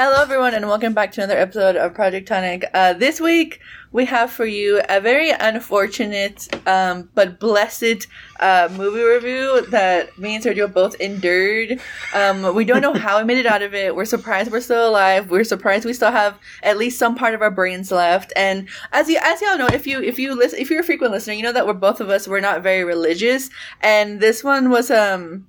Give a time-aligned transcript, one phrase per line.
[0.00, 2.64] Hello, everyone, and welcome back to another episode of Project Tonic.
[2.72, 3.58] Uh, this week,
[3.90, 8.06] we have for you a very unfortunate um, but blessed
[8.38, 11.80] uh, movie review that me and Sergio both endured.
[12.14, 13.96] Um, we don't know how we made it out of it.
[13.96, 15.32] We're surprised we're still alive.
[15.32, 18.32] We're surprised we still have at least some part of our brains left.
[18.36, 21.10] And as you as y'all know, if you if you listen, if you're a frequent
[21.10, 24.70] listener, you know that we're both of us we're not very religious, and this one
[24.70, 25.48] was um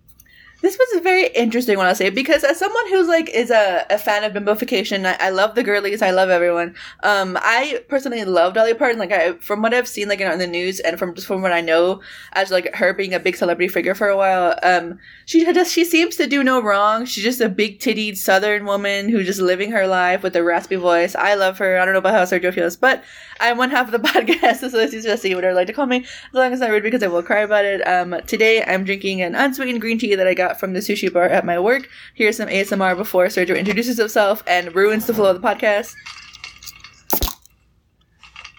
[0.62, 3.86] this was a very interesting one, I'll say, because as someone who's like is a,
[3.90, 6.76] a fan of bimbofication, I, I love the girlies, I love everyone.
[7.04, 9.00] Um, I personally love Dolly Parton.
[9.00, 11.54] Like, I from what I've seen, like in, the news, and from just from what
[11.54, 12.02] I know,
[12.34, 15.86] as like her being a big celebrity figure for a while, um, she just she
[15.86, 17.06] seems to do no wrong.
[17.06, 20.76] She's just a big tittied Southern woman who's just living her life with a raspy
[20.76, 21.16] voice.
[21.16, 21.80] I love her.
[21.80, 23.04] I don't know about how Sergio feels, but
[23.40, 25.86] I'm one half of the podcast, so is just see whatever they like to call
[25.86, 27.86] me, as long as I read because I will cry about it.
[27.88, 31.26] Um, today I'm drinking an unsweetened green tea that I got from the sushi bar
[31.26, 31.90] at my work.
[32.16, 35.94] Here's some ASMR before Sergio introduces himself and ruins the flow of the podcast.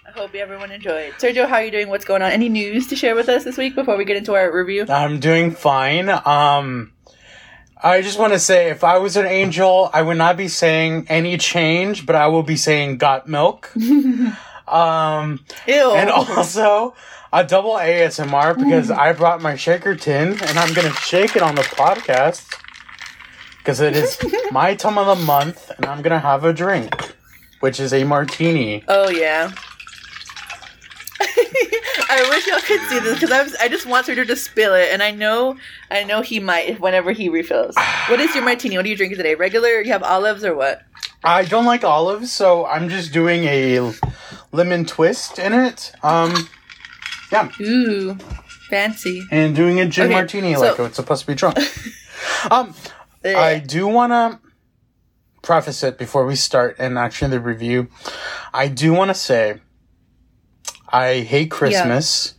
[0.06, 1.12] I hope everyone enjoyed.
[1.14, 1.88] Sergio, how are you doing?
[1.88, 2.30] What's going on?
[2.32, 4.84] Any news to share with us this week before we get into our review?
[4.88, 6.08] I'm doing fine.
[6.10, 6.92] Um,
[7.82, 11.06] I just want to say, if I was an angel, I would not be saying
[11.08, 13.74] any change, but I will be saying got milk.
[14.68, 15.92] um, Ew.
[15.94, 16.94] and also
[17.32, 21.54] a double ASMR because I brought my shaker tin and I'm gonna shake it on
[21.54, 22.58] the podcast
[23.58, 24.18] because it is
[24.50, 26.92] my time of the month and I'm gonna have a drink,
[27.60, 28.84] which is a martini.
[28.88, 29.52] Oh yeah.
[32.12, 34.74] I wish y'all could see this because I was, I just want Sergio to spill
[34.74, 35.56] it, and I know
[35.90, 37.76] I know he might whenever he refills.
[38.08, 38.76] what is your martini?
[38.76, 39.34] What are you drinking today?
[39.36, 39.80] Regular?
[39.80, 40.82] You have olives or what?
[41.22, 43.92] I don't like olives, so I'm just doing a
[44.52, 45.92] lemon twist in it.
[46.02, 46.48] Um,
[47.32, 47.48] yeah.
[47.60, 48.14] Ooh,
[48.68, 49.22] fancy.
[49.30, 51.58] and doing a gin Okay, martini so- like it's supposed to be drunk.
[52.50, 52.74] um,
[53.24, 54.40] I do want to
[55.42, 57.88] preface it before we start and actually the review.
[58.52, 59.60] I do want to say
[60.88, 62.34] I hate Christmas.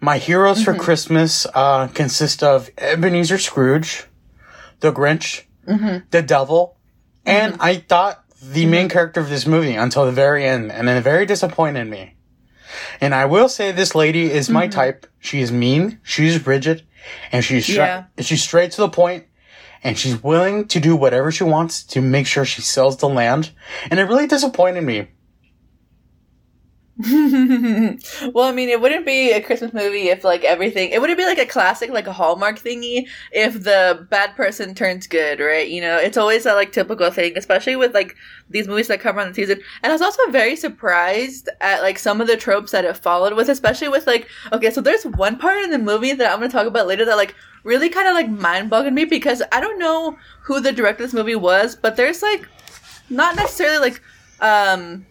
[0.00, 0.72] My heroes Mm-hmm.
[0.76, 4.04] for Christmas uh, consist of Ebenezer Scrooge,
[4.80, 6.06] the Grinch, Mm-hmm.
[6.12, 6.78] the Devil,
[7.26, 11.02] and I thought the main character of this movie until the very end, and it
[11.02, 12.14] very disappointed me.
[13.00, 14.72] And I will say this lady is my mm-hmm.
[14.72, 15.06] type.
[15.20, 16.84] She is mean, she's rigid,
[17.32, 18.22] and she's stra- Yeah.
[18.22, 19.24] she's straight to the point,
[19.82, 23.50] and she's willing to do whatever she wants to make sure she sells the land.
[23.90, 25.08] And it really disappointed me.
[28.34, 30.90] well, I mean, it wouldn't be a Christmas movie if like everything.
[30.90, 35.06] It wouldn't be like a classic, like a Hallmark thingy, if the bad person turns
[35.06, 35.68] good, right?
[35.68, 38.16] You know, it's always that like typical thing, especially with like
[38.50, 39.60] these movies that come around the season.
[39.84, 43.34] And I was also very surprised at like some of the tropes that it followed
[43.34, 46.50] with, especially with like okay, so there's one part in the movie that I'm gonna
[46.50, 49.78] talk about later that like really kind of like mind bogged me because I don't
[49.78, 52.48] know who the director of this movie was, but there's like
[53.08, 54.02] not necessarily like
[54.40, 55.06] um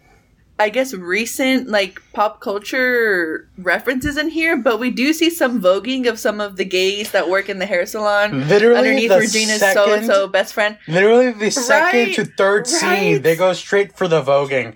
[0.60, 6.08] I guess recent like pop culture references in here, but we do see some voguing
[6.08, 9.60] of some of the gays that work in the hair salon Literally, underneath the Regina's
[9.60, 10.78] so and so best friend.
[10.88, 12.66] Literally the second to third right.
[12.66, 14.74] scene, they go straight for the voguing.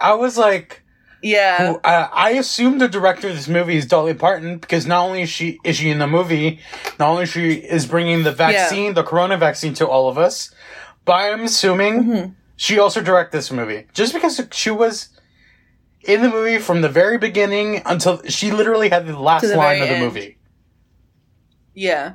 [0.00, 0.82] I was like,
[1.22, 5.04] Yeah, who- I, I assume the director of this movie is Dolly Parton because not
[5.06, 6.58] only is she is she in the movie,
[6.98, 10.50] not only she is bringing the vaccine, the corona vaccine to all of us,
[11.04, 12.32] but I'm assuming Mm-hmm.
[12.56, 15.09] she she also directed this movie just because she was
[16.02, 19.82] in the movie from the very beginning until she literally had the last the line
[19.82, 20.04] of the end.
[20.04, 20.38] movie.
[21.74, 22.14] yeah.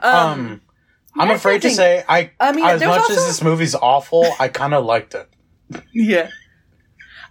[0.00, 0.60] Um, Um,
[1.18, 4.72] I'm afraid to say I, I mean, as much as this movie's awful, I kind
[4.74, 5.28] of liked it.
[5.92, 6.30] yeah.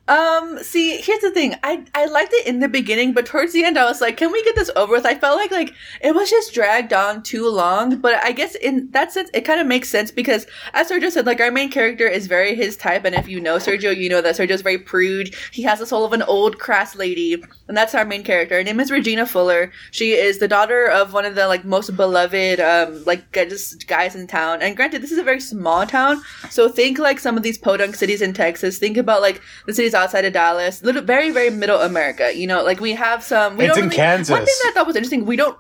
[0.07, 1.56] Um, see, here's the thing.
[1.63, 4.31] I I liked it in the beginning, but towards the end I was like, can
[4.31, 5.06] we get this over with?
[5.06, 8.89] I felt like like it was just dragged on too long, but I guess in
[8.91, 12.07] that sense it kind of makes sense because as Sergio said, like our main character
[12.07, 15.35] is very his type, and if you know Sergio, you know that Sergio's very prude.
[15.51, 18.56] He has the soul of an old crass lady, and that's our main character.
[18.56, 19.72] Her name is Regina Fuller.
[19.91, 24.16] She is the daughter of one of the like most beloved um like just guys
[24.16, 24.62] in town.
[24.63, 27.95] And granted, this is a very small town, so think like some of these podunk
[27.95, 28.80] cities in Texas.
[28.80, 32.32] Think about like the cities outside of Dallas, little very very middle America.
[32.36, 33.58] You know, like we have some.
[33.58, 34.32] We It's don't in really- Kansas.
[34.32, 35.58] One thing that I thought was interesting, we don't.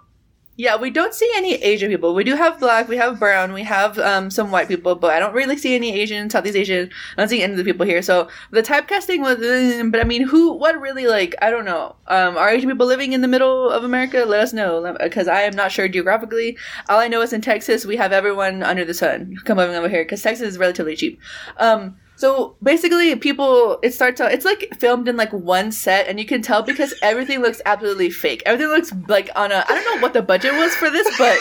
[0.57, 2.13] Yeah, we don't see any Asian people.
[2.13, 5.17] We do have black, we have brown, we have um, some white people, but I
[5.17, 6.89] don't really see any Asian, Southeast Asian.
[7.17, 8.01] I don't see any of the people here.
[8.03, 11.95] So the typecasting was, eh, but I mean, who, what really, like, I don't know.
[12.07, 14.23] Um, are Asian people living in the middle of America?
[14.27, 16.57] Let us know, because I am not sure geographically.
[16.89, 19.89] All I know is in Texas, we have everyone under the sun come over over
[19.89, 21.17] here, because Texas is relatively cheap.
[21.57, 24.31] Um, So basically, people it starts out.
[24.31, 28.11] It's like filmed in like one set, and you can tell because everything looks absolutely
[28.11, 28.43] fake.
[28.45, 29.65] Everything looks like on a.
[29.67, 31.39] I don't know what the budget was for this, but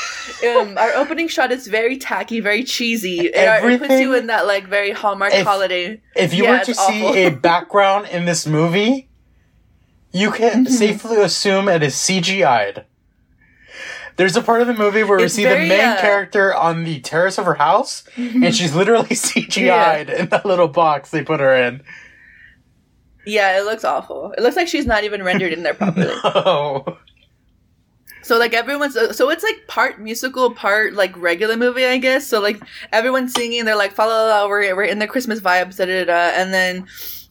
[0.48, 3.18] um, our opening shot is very tacky, very cheesy.
[3.18, 6.00] It, it puts you in that like very Hallmark if, holiday.
[6.16, 9.10] If you yeah, were to see a background in this movie,
[10.12, 10.72] you can mm-hmm.
[10.72, 12.86] safely assume it is CGI'd.
[14.20, 16.54] There's a part of the movie where it's we see very, the main uh, character
[16.54, 19.96] on the terrace of her house, and she's literally CGI'd yeah.
[19.96, 21.82] in that little box they put her in.
[23.24, 24.32] Yeah, it looks awful.
[24.36, 26.08] It looks like she's not even rendered in there properly.
[26.24, 26.98] no.
[28.20, 32.26] So like everyone's so it's like part musical, part like regular movie, I guess.
[32.26, 32.60] So like
[32.92, 36.52] everyone's singing, they're like, "Follow, we're we're in the Christmas vibes," da da da, and
[36.52, 36.86] then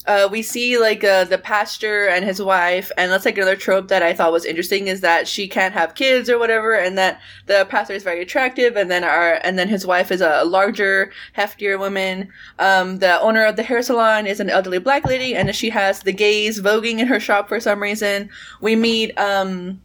[0.10, 3.90] uh, we see like uh, the pastor and his wife, and that's like another trope
[3.90, 7.22] that I thought was interesting is that she can't have kids or whatever, and that
[7.46, 11.12] the pastor is very attractive, and then our and then his wife is a larger,
[11.38, 12.30] heftier woman.
[12.58, 16.00] Um, the owner of the hair salon is an elderly black lady, and she has
[16.02, 18.32] the gays voguing in her shop for some reason.
[18.62, 19.80] We meet um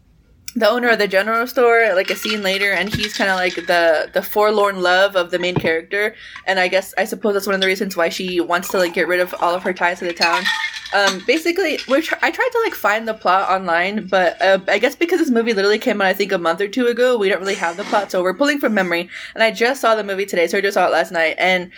[0.57, 3.55] the owner of the general store like a scene later and he's kind of like
[3.67, 6.15] the the forlorn love of the main character.
[6.47, 8.95] And i guess i suppose that's one of the reasons why she wants to like
[8.95, 10.45] get rid of all of her ties to the town.
[10.93, 14.95] Um basically we're i tried to like find the plot online but uh, i guess
[14.95, 17.41] because this movie literally came out i think a month or two ago we don't
[17.41, 19.09] really have the plot so we're pulling from memory.
[19.35, 21.35] And i just saw the movie today so i just saw it last night.
[21.39, 21.73] And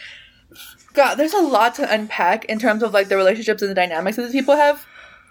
[0.93, 4.17] god there's a lot to unpack in terms of like the relationships and the dynamics
[4.17, 4.85] that these people have.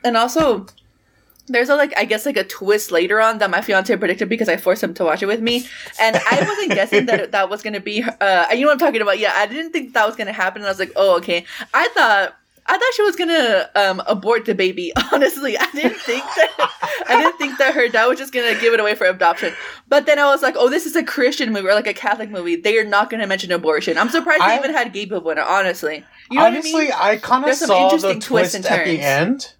[0.04, 0.68] And also
[1.48, 4.50] there's a like I guess like a twist later on that my fiance predicted because
[4.50, 5.68] I forced him to watch it with me,
[6.00, 8.04] and I wasn't guessing that that was gonna be.
[8.04, 9.20] Uh, you know what I'm talking about?
[9.20, 10.62] Yeah, I didn't think that was gonna happen.
[10.62, 11.46] And I was like, oh okay.
[11.74, 12.36] I thought
[12.68, 14.92] I thought she was gonna um, abort the baby.
[15.14, 16.72] Honestly, I didn't think that.
[17.08, 19.54] I didn't think that her dad was just gonna give it away for adoption.
[19.88, 22.32] But then I was like, oh, this is a Christian movie or like a Catholic
[22.32, 22.56] movie.
[22.56, 24.00] They are not gonna mention abortion.
[24.00, 25.46] I'm surprised I, they even had gay people in it.
[25.48, 26.94] Honestly, you know honestly, I, mean?
[26.94, 29.54] I kind of saw the twist at the end,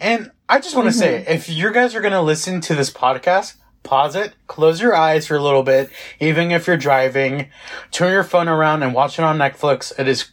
[0.00, 1.24] and I just want to mm-hmm.
[1.24, 3.54] say, if you guys are going to listen to this podcast,
[3.84, 7.48] pause it, close your eyes for a little bit, even if you're driving,
[7.92, 9.96] turn your phone around and watch it on Netflix.
[9.96, 10.28] It is,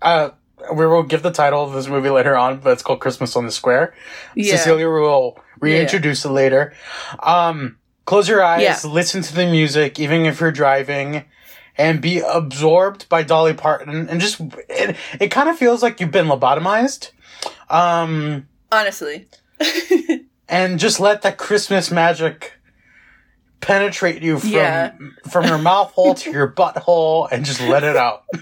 [0.00, 0.30] uh,
[0.72, 3.46] we will give the title of this movie later on, but it's called Christmas on
[3.46, 3.94] the Square.
[4.36, 4.56] Yeah.
[4.56, 6.30] Cecilia will reintroduce yeah.
[6.30, 6.74] it later.
[7.20, 8.78] Um, close your eyes, yeah.
[8.88, 11.24] listen to the music, even if you're driving,
[11.76, 16.12] and be absorbed by Dolly Parton, and just it, it kind of feels like you've
[16.12, 17.10] been lobotomized.
[17.68, 19.26] Um, honestly.
[20.48, 22.52] And just let that Christmas magic
[23.60, 24.92] penetrate you from yeah.
[25.28, 28.24] from your mouth hole to your butthole and just let it out.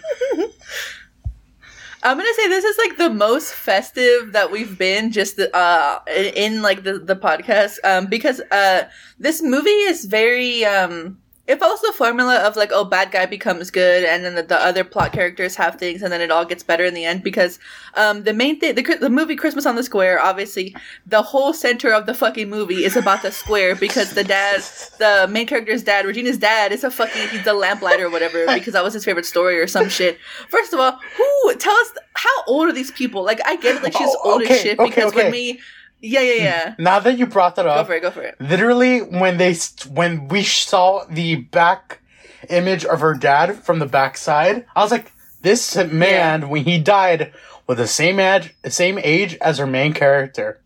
[2.02, 6.34] I'm gonna say this is like the most festive that we've been just uh in,
[6.34, 8.84] in like the the podcast um because uh
[9.18, 13.70] this movie is very um it follows the formula of like oh bad guy becomes
[13.70, 16.62] good and then the, the, other plot characters have things and then it all gets
[16.62, 17.58] better in the end because
[17.94, 20.74] um the main thing the, the movie christmas on the square obviously
[21.06, 24.60] the whole center of the fucking movie is about the square because the dad
[24.98, 28.72] the main character's dad regina's dad is a fucking he's the lamplighter or whatever because
[28.72, 30.18] that was his favorite story or some shit
[30.48, 33.82] first of all who tell us how old are these people like i get it
[33.82, 35.22] like she's oh, old okay, as shit because okay, okay.
[35.24, 35.60] when we
[36.00, 36.74] yeah, yeah, yeah.
[36.78, 38.02] Now that you brought that up, go for it.
[38.02, 38.40] Go for it.
[38.40, 39.54] Literally, when they
[39.88, 42.00] when we saw the back
[42.48, 45.12] image of her dad from the backside, I was like,
[45.42, 46.48] this man yeah.
[46.48, 47.32] when he died
[47.66, 50.62] was the same age, same age as her main character.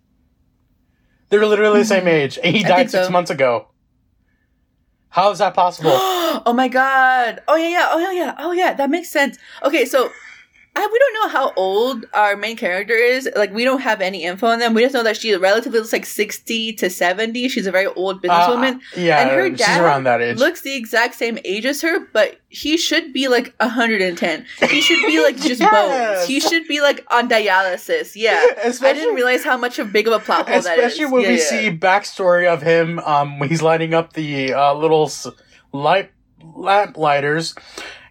[1.29, 3.12] They're literally the same age, and he died six so.
[3.12, 3.69] months ago.
[5.11, 5.93] How is that possible?
[5.94, 7.41] oh my god!
[7.49, 7.88] Oh yeah, yeah.
[7.91, 8.35] Oh yeah, yeah.
[8.38, 8.75] Oh yeah.
[8.75, 9.38] That makes sense.
[9.62, 10.11] Okay, so
[10.76, 13.28] I, we don't know how old our main character is.
[13.35, 14.73] Like, we don't have any info on them.
[14.73, 17.49] We just know that she relatively looks like 60 to 70.
[17.49, 18.76] She's a very old businesswoman.
[18.76, 20.38] Uh, yeah, and her dad she's around that age.
[20.38, 24.47] looks the exact same age as her, but he should be like 110.
[24.68, 26.16] He should be like just yes.
[26.18, 26.28] bones.
[26.28, 28.12] He should be like on dialysis.
[28.14, 28.45] Yeah.
[28.62, 30.92] Especially, I didn't realize how much of big of a plot hole that is.
[30.92, 31.45] Especially when yeah, we yeah.
[31.45, 35.11] see backstory of him um, when he's lighting up the uh, little
[35.73, 37.54] light lamp lighters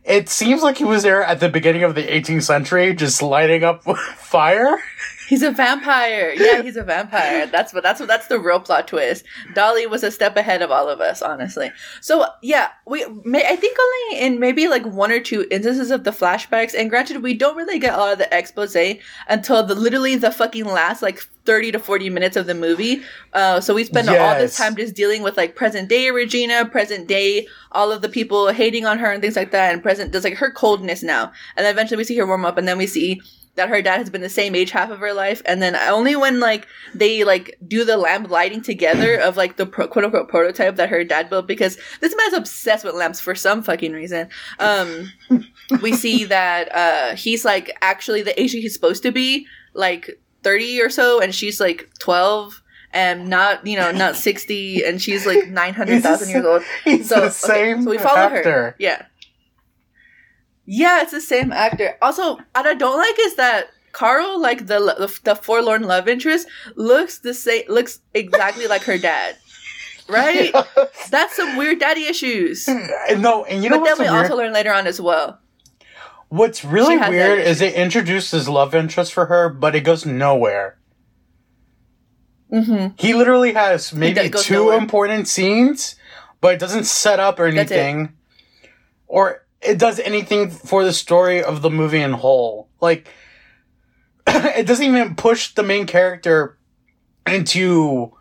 [0.10, 3.64] it seems like he was there at the beginning of the 18th century, just lighting
[3.64, 3.84] up
[4.18, 4.78] fire.
[5.30, 6.34] He's a vampire.
[6.36, 7.46] Yeah, he's a vampire.
[7.46, 9.24] That's what that's what that's the real plot twist.
[9.54, 11.72] Dolly was a step ahead of all of us, honestly.
[12.02, 16.04] So yeah, we may, I think only in maybe like one or two instances of
[16.04, 16.74] the flashbacks.
[16.74, 18.76] And granted, we don't really get a lot of the expose
[19.28, 23.02] until the literally the fucking last like 30 to 40 minutes of the movie.
[23.34, 24.20] Uh, so we spend yes.
[24.20, 28.10] all this time just dealing with like present day Regina, present day, all of the
[28.10, 31.32] people hating on her and things like that, and present, there's like her coldness now.
[31.56, 33.22] And then eventually we see her warm up, and then we see
[33.60, 36.16] that her dad has been the same age half of her life, and then only
[36.16, 40.30] when like they like do the lamp lighting together of like the pro- quote unquote
[40.30, 44.30] prototype that her dad built because this man's obsessed with lamps for some fucking reason.
[44.60, 45.12] Um,
[45.82, 50.82] we see that uh he's like actually the age he's supposed to be, like thirty
[50.82, 52.62] or so, and she's like twelve
[52.92, 56.64] and not you know not 60 and she's like 900,000 years old.
[57.06, 58.52] So, the okay, same so we follow actor.
[58.52, 58.76] her.
[58.80, 59.06] Yeah.
[60.72, 61.98] Yeah, it's the same actor.
[62.00, 66.48] Also, what I don't like is that Carl, like the the, the forlorn love interest,
[66.76, 69.36] looks the same looks exactly like her dad.
[70.08, 70.54] Right?
[71.10, 72.68] That's some weird daddy issues.
[73.18, 74.26] no, and you know but then we weird?
[74.26, 75.40] also learn later on as well.
[76.28, 79.76] What's really She has that weird is they introduced his love interest for her, but
[79.76, 80.78] it goes nowhere.
[82.54, 82.94] Mm-hmm.
[82.96, 84.78] He literally has maybe two nowhere.
[84.78, 85.96] important scenes,
[86.42, 87.58] but it doesn't set up or it.
[87.58, 88.14] anything,
[89.08, 92.70] or it does anything for the story of the movie in whole.
[92.82, 93.08] Like,
[94.28, 96.58] it doesn't even push the main character
[97.28, 98.14] into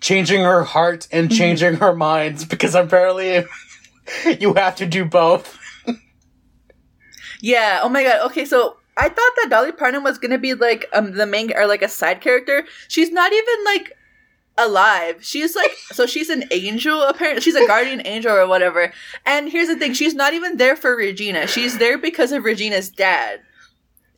[0.00, 1.38] changing her heart and Mm-hmm.
[1.38, 3.44] changing her minds because apparently
[4.38, 5.58] you have to do both.
[7.40, 7.80] Yeah.
[7.82, 8.26] Oh my god.
[8.30, 11.66] Okay, so I thought that Dolly Parton was gonna be like um the main or
[11.66, 12.64] like a side character.
[12.88, 13.95] She's not even like
[14.58, 15.24] alive.
[15.24, 17.42] She's like so she's an angel apparently.
[17.42, 18.92] She's a guardian angel or whatever.
[19.24, 21.46] And here's the thing: she's not even there for Regina.
[21.46, 23.40] She's there because of Regina's dad.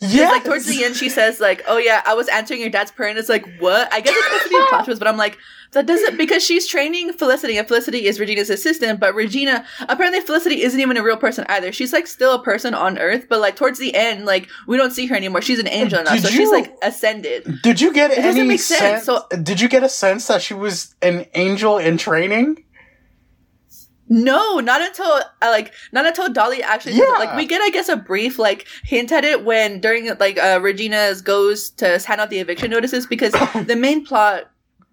[0.00, 2.92] Yeah, Like towards the end, she says like, "Oh yeah, I was answering your dad's
[2.92, 5.16] prayer," and it's like, "What?" I guess it's supposed to be a plot but I'm
[5.16, 5.38] like,
[5.72, 10.62] that doesn't because she's training Felicity, and Felicity is Regina's assistant, but Regina apparently Felicity
[10.62, 11.72] isn't even a real person either.
[11.72, 14.92] She's like still a person on Earth, but like towards the end, like we don't
[14.92, 15.42] see her anymore.
[15.42, 17.60] She's an angel now, Did so you- she's like ascended.
[17.62, 19.04] Did you get It any make sense, sense?
[19.04, 22.64] so- did you get a sense that she was an angel in training?
[24.10, 26.94] No, not until uh, like not until Dolly actually.
[26.94, 27.04] Yeah.
[27.18, 30.60] like we get I guess a brief like hint at it when during like uh
[30.62, 33.32] Regina's goes to hand out the eviction notices because
[33.66, 34.50] the main plot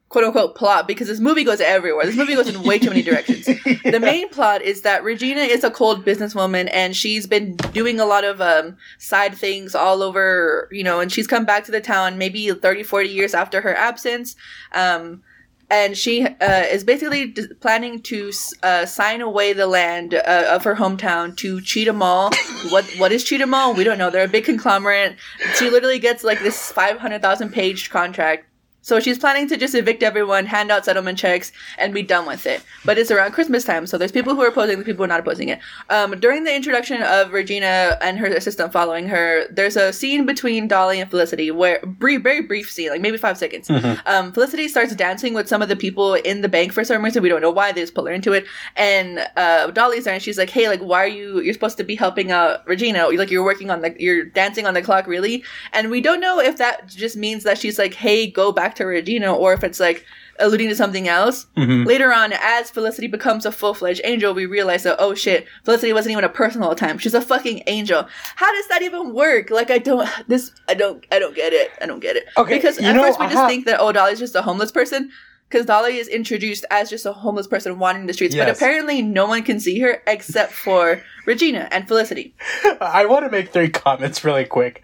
[0.09, 2.05] quote unquote plot because this movie goes everywhere.
[2.05, 3.47] This movie goes in way too many directions.
[3.85, 8.05] The main plot is that Regina is a cold businesswoman and she's been doing a
[8.05, 11.81] lot of um side things all over, you know, and she's come back to the
[11.81, 14.35] town maybe 30 40 years after her absence.
[14.73, 15.21] Um
[15.69, 18.31] and she uh, is basically d- planning to
[18.61, 22.29] uh, sign away the land uh, of her hometown to Cheetah Mall.
[22.69, 23.73] what what is Cheetah Mall?
[23.73, 24.09] We don't know.
[24.09, 25.17] They're a big conglomerate.
[25.55, 28.45] She literally gets like this five hundred thousand page contract.
[28.85, 32.45] So she's planning to just evict everyone, hand out settlement checks, and be done with
[32.45, 32.61] it.
[32.85, 35.07] But it's around Christmas time, so there's people who are opposing, the people who are
[35.07, 35.57] not opposing it.
[35.89, 40.67] Um, during the introduction of Regina and her assistant following her, there's a scene between
[40.67, 43.71] Dolly and Felicity where brief, very brief scene, like maybe five seconds.
[44.05, 47.23] Um, Felicity starts dancing with some of the people in the bank for some reason.
[47.23, 47.71] We don't know why.
[47.71, 48.45] They just pull her into it.
[48.75, 51.39] And uh, Dolly's there, and she's like, "Hey, like, why are you?
[51.39, 53.07] You're supposed to be helping out Regina.
[53.07, 56.39] Like, you're working on the, you're dancing on the clock, really." And we don't know
[56.39, 59.79] if that just means that she's like, "Hey, go back to Regina," or if it's
[59.79, 60.05] like
[60.39, 61.45] alluding to something else.
[61.57, 61.85] Mhm.
[61.85, 65.93] Later on, as Felicity becomes a full fledged angel, we realize that oh shit, Felicity
[65.93, 66.97] wasn't even a person all the time.
[66.97, 68.07] She's a fucking angel.
[68.35, 69.49] How does that even work?
[69.49, 71.71] Like I don't this I don't I don't get it.
[71.81, 72.25] I don't get it.
[72.37, 74.71] Okay, because at know, first we I just think that oh Dolly's just a homeless
[74.71, 75.09] person.
[75.49, 79.27] Because Dolly is introduced as just a homeless person wandering the streets, but apparently no
[79.27, 82.35] one can see her except for Regina and Felicity.
[82.81, 84.81] I want to make three comments really quick.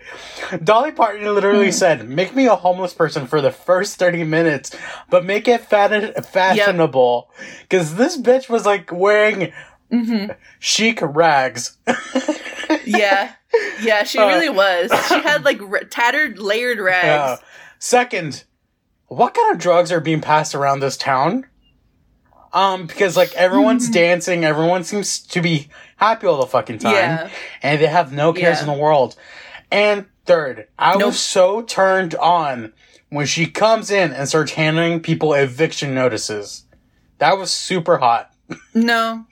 [0.63, 1.71] Dolly Parton literally Hmm.
[1.71, 4.75] said, "Make me a homeless person for the first thirty minutes,
[5.09, 7.31] but make it fat- fashionable."
[7.63, 9.51] Because this bitch was like wearing
[9.89, 10.27] hmm
[10.59, 11.77] chic rags.
[12.85, 13.33] Yeah,
[13.81, 14.91] yeah, she Uh, really was.
[15.09, 17.41] She had like r- tattered, layered Uh, rags.
[17.79, 18.43] second,
[19.15, 21.45] what kind of drugs are being passed around this town?
[22.53, 27.29] Um, because like everyone's dancing, everyone seems to be happy all the fucking time, Yeah.
[27.61, 28.61] and they have no cares Yeah.
[28.61, 29.15] in the world.
[29.69, 31.07] And third, I Nope.
[31.07, 32.71] was so turned on
[33.09, 36.63] when she comes in and starts handing people eviction notices.
[37.17, 38.31] That was super hot.
[38.73, 39.25] No.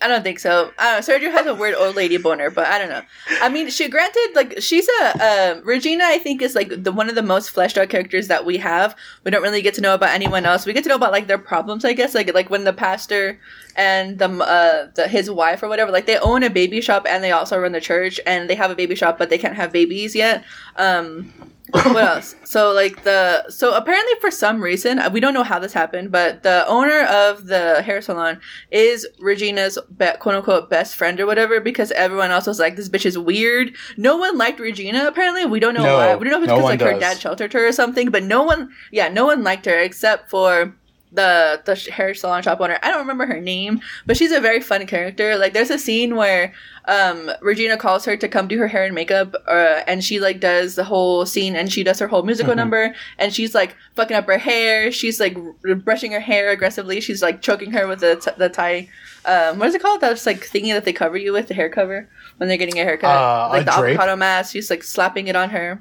[0.00, 0.66] I don't think so.
[0.78, 0.98] Know.
[1.00, 3.02] Sergio has a weird old lady boner, but I don't know.
[3.40, 6.04] I mean, she granted like she's a uh, Regina.
[6.04, 8.94] I think is like the one of the most fleshed out characters that we have.
[9.24, 10.66] We don't really get to know about anyone else.
[10.66, 12.14] We get to know about like their problems, I guess.
[12.14, 13.38] Like like when the pastor
[13.74, 17.24] and the uh the his wife or whatever, like they own a baby shop and
[17.24, 19.72] they also run the church and they have a baby shop, but they can't have
[19.72, 20.44] babies yet.
[20.76, 21.32] Um,
[21.72, 22.34] what else?
[22.44, 26.12] So like the so apparently for some reason uh, we don't know how this happened,
[26.12, 31.26] but the owner of the hair salon is Regina's be- quote unquote best friend or
[31.26, 33.74] whatever because everyone else was like this bitch is weird.
[33.96, 35.44] No one liked Regina apparently.
[35.46, 36.14] We don't know No, why.
[36.16, 38.22] We don't know if it's no because like her dad sheltered her or something, but
[38.22, 40.74] no one yeah no one liked her except for
[41.16, 42.78] the the hair salon shop owner.
[42.82, 45.36] I don't remember her name, but she's a very fun character.
[45.36, 46.54] Like there's a scene where
[46.84, 50.38] um Regina calls her to come do her hair and makeup, uh, and she like
[50.38, 52.58] does the whole scene and she does her whole musical mm-hmm.
[52.58, 54.92] number, and she's like fucking up her hair.
[54.92, 57.00] She's like r- brushing her hair aggressively.
[57.00, 58.88] She's like choking her with the t- the tie.
[59.24, 60.00] Um, what is it called?
[60.00, 62.84] That's like thingy that they cover you with the hair cover when they're getting a
[62.84, 63.94] haircut, uh, like the drape?
[63.98, 64.52] avocado mask.
[64.52, 65.80] She's like slapping it on her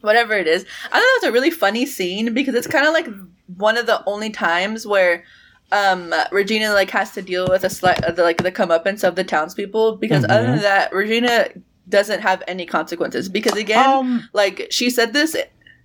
[0.00, 0.64] whatever it is.
[0.84, 3.08] I thought that was a really funny scene because it's kind of like
[3.56, 5.24] one of the only times where
[5.72, 9.16] um Regina like has to deal with a slight uh, the, like the comeuppance of
[9.16, 10.32] the townspeople because mm-hmm.
[10.32, 11.48] other than that Regina
[11.88, 15.36] doesn't have any consequences because again um, like she said this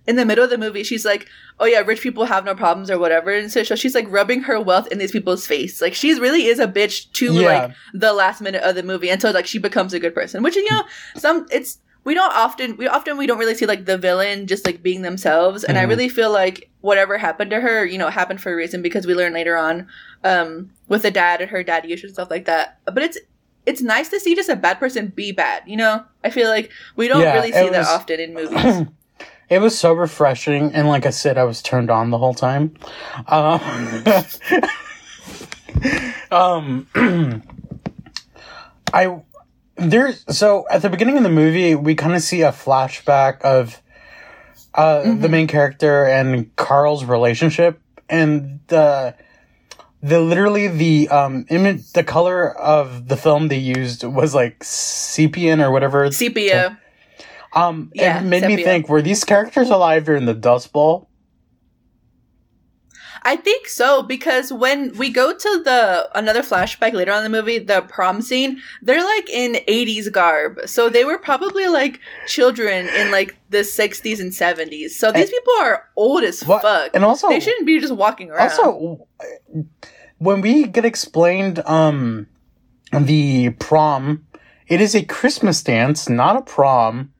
[0.06, 1.28] in the middle of the movie she's like
[1.60, 4.60] oh yeah rich people have no problems or whatever and so she's like rubbing her
[4.60, 7.46] wealth in these people's face like she really is a bitch to yeah.
[7.46, 10.56] like the last minute of the movie until like she becomes a good person which
[10.56, 10.82] you know
[11.16, 14.66] some it's we don't often we often we don't really see like the villain just
[14.66, 15.84] like being themselves and mm-hmm.
[15.84, 19.06] i really feel like whatever happened to her you know happened for a reason because
[19.06, 19.86] we learn later on
[20.24, 23.18] um with the dad and her daddy issues and stuff like that but it's
[23.64, 26.04] it's nice to see just a bad person be bad you know?
[26.24, 28.86] I feel like we don't yeah, really see was, that often in movies.
[29.48, 32.74] It was so refreshing and like i said i was turned on the whole time.
[33.28, 33.60] Um,
[36.86, 36.86] um
[38.92, 39.20] i
[39.90, 43.80] there's so at the beginning of the movie, we kind of see a flashback of
[44.74, 45.20] uh, mm-hmm.
[45.20, 49.14] the main character and Carl's relationship, and the
[50.02, 55.58] the literally the um image the color of the film they used was like sepia
[55.60, 56.78] or whatever sepia.
[57.54, 58.56] Um, yeah, it made sepia.
[58.56, 61.08] me think: Were these characters alive during the Dust Bowl?
[63.24, 67.36] I think so because when we go to the another flashback later on in the
[67.38, 70.60] movie, the prom scene, they're like in 80s garb.
[70.66, 74.90] So they were probably like children in like the 60s and 70s.
[74.90, 76.90] So these and, people are old as what, fuck.
[76.94, 78.50] And also they shouldn't be just walking around.
[78.50, 79.06] Also
[80.18, 82.26] when we get explained um
[82.92, 84.26] the prom,
[84.66, 87.11] it is a Christmas dance, not a prom.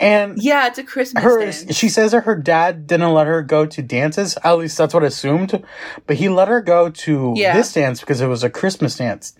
[0.00, 1.74] And yeah, it's a Christmas her, dance.
[1.74, 4.38] She says that her dad didn't let her go to dances.
[4.44, 5.64] At least that's what I assumed.
[6.06, 7.54] But he let her go to yeah.
[7.54, 9.34] this dance because it was a Christmas dance.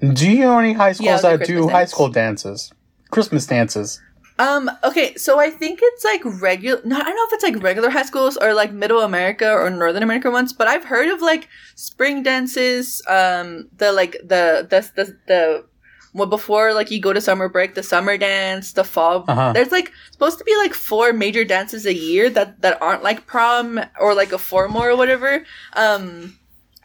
[0.00, 1.70] Do you know any high schools yeah, that do dance.
[1.70, 2.72] high school dances?
[3.10, 4.00] Christmas dances.
[4.40, 7.62] Um, okay, so I think it's like regular, no, I don't know if it's like
[7.62, 11.20] regular high schools or like middle America or Northern America ones, but I've heard of
[11.20, 15.64] like spring dances, um, the like the, the, the, the
[16.12, 19.52] well before like you go to summer break the summer dance the fall uh-huh.
[19.52, 23.26] there's like supposed to be like four major dances a year that that aren't like
[23.26, 25.44] prom or like a formal or whatever
[25.74, 26.36] um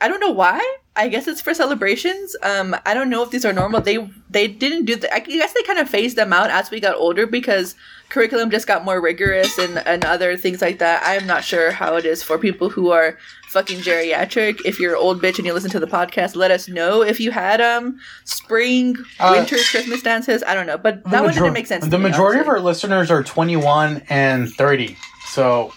[0.01, 0.59] i don't know why
[0.95, 4.47] i guess it's for celebrations um i don't know if these are normal they they
[4.47, 7.25] didn't do that i guess they kind of phased them out as we got older
[7.27, 7.75] because
[8.09, 11.95] curriculum just got more rigorous and and other things like that i'm not sure how
[11.95, 13.17] it is for people who are
[13.55, 14.59] fucking geriatric.
[14.65, 17.21] If you're an old bitch and you listen to the podcast, let us know if
[17.21, 20.43] you had um spring, uh, winter, Christmas dances.
[20.43, 21.87] I don't know, but that major- one didn't make sense.
[21.87, 25.73] The majority of our listeners are 21 and 30, so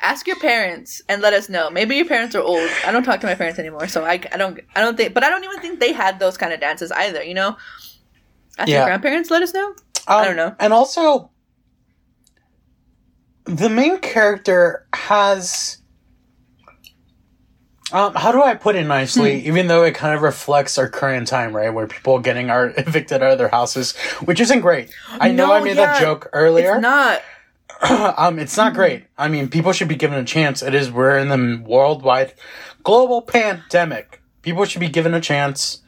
[0.00, 1.70] ask your parents and let us know.
[1.70, 2.68] Maybe your parents are old.
[2.86, 5.24] I don't talk to my parents anymore, so I, I don't I don't think, but
[5.24, 7.22] I don't even think they had those kind of dances either.
[7.22, 7.56] You know,
[8.58, 8.78] ask yeah.
[8.78, 9.30] your grandparents.
[9.30, 9.68] Let us know.
[9.68, 9.74] Um,
[10.06, 10.54] I don't know.
[10.58, 11.30] And also,
[13.44, 15.78] the main character has
[17.90, 19.40] um, how do I put it nicely?
[19.40, 19.46] Hmm.
[19.46, 22.66] Even though it kind of reflects our current time, right, where people are getting are
[22.76, 24.90] evicted out of their houses, which isn't great.
[25.08, 26.74] I know I made yeah, that joke earlier.
[26.74, 27.22] It's not.
[28.16, 29.04] um, it's not great.
[29.16, 30.62] I mean, people should be given a chance.
[30.62, 32.34] It is we're in the worldwide
[32.82, 34.20] global pandemic.
[34.42, 35.82] People should be given a chance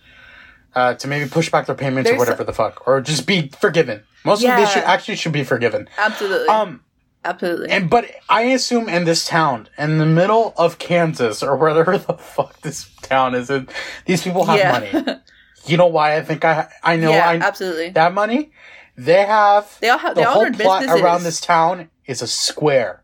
[0.74, 3.48] uh, to maybe push back their payments There's or whatever the fuck, or just be
[3.48, 4.02] forgiven.
[4.24, 4.54] Most yeah.
[4.54, 5.88] of these should actually should be forgiven.
[5.98, 6.48] Absolutely.
[6.48, 6.82] Um,
[7.24, 7.68] Absolutely.
[7.70, 12.14] And but I assume in this town, in the middle of Kansas or wherever the
[12.14, 13.68] fuck this town is, in,
[14.06, 14.72] these people have yeah.
[14.72, 15.18] money.
[15.66, 18.50] You know why I think I I know yeah, I absolutely that money
[18.96, 19.78] they have.
[19.80, 21.00] They all have the whole plot businesses.
[21.00, 23.02] around this town is a square.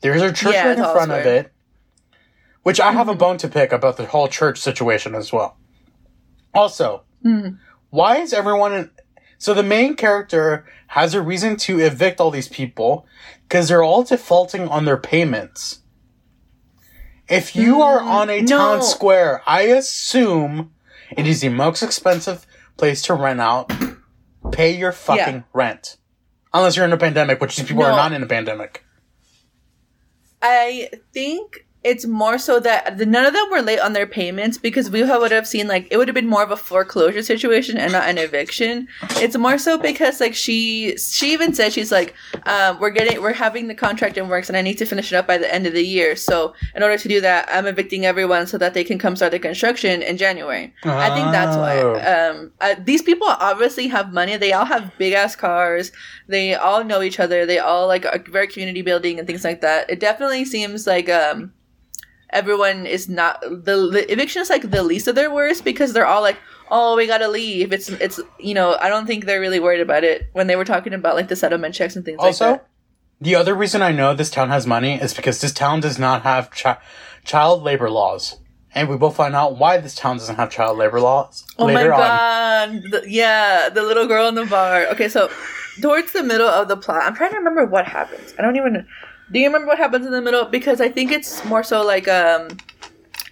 [0.00, 1.52] There's a church yeah, right in front of it,
[2.62, 5.56] which I have a bone to pick about the whole church situation as well.
[6.54, 7.56] Also, mm-hmm.
[7.90, 8.90] why is everyone in,
[9.38, 13.06] so the main character has a reason to evict all these people
[13.42, 15.80] because they're all defaulting on their payments.
[17.28, 18.56] If you mm, are on a no.
[18.56, 20.72] town square, I assume
[21.16, 23.70] it is the most expensive place to rent out.
[24.52, 25.42] Pay your fucking yeah.
[25.52, 25.96] rent.
[26.52, 27.90] Unless you're in a pandemic, which these people no.
[27.90, 28.84] are not in a pandemic.
[30.40, 34.58] I think it's more so that the, none of them were late on their payments
[34.58, 37.76] because we would have seen like it would have been more of a foreclosure situation
[37.76, 38.88] and not an eviction.
[39.16, 42.14] It's more so because like she she even said she's like
[42.46, 45.16] um, we're getting we're having the contract in works and I need to finish it
[45.16, 46.16] up by the end of the year.
[46.16, 49.32] So in order to do that, I'm evicting everyone so that they can come start
[49.32, 50.74] the construction in January.
[50.84, 50.90] Oh.
[50.90, 51.80] I think that's why.
[51.80, 52.30] Oh.
[52.30, 54.36] Um, uh, these people obviously have money.
[54.36, 55.92] They all have big ass cars.
[56.28, 57.46] They all know each other.
[57.46, 59.88] They all like are very community building and things like that.
[59.90, 61.52] It definitely seems like um
[62.30, 66.06] everyone is not the, the eviction is like the least of their worries because they're
[66.06, 66.36] all like
[66.70, 67.72] oh we gotta leave.
[67.72, 70.64] It's it's you know i don't think they're really worried about it when they were
[70.64, 72.68] talking about like the settlement checks and things also, like that.
[73.20, 76.22] the other reason i know this town has money is because this town does not
[76.22, 76.78] have chi-
[77.24, 78.36] child labor laws.
[78.74, 81.86] And we will find out why this town doesn't have child labor laws oh my
[81.86, 82.82] god.
[82.90, 84.86] The, yeah the little girl in the bar.
[84.88, 85.30] Okay so
[85.80, 88.86] towards the middle of the plot i'm trying to remember what happens i don't even
[89.30, 90.44] do you remember what happens in the middle?
[90.46, 92.48] Because I think it's more so like um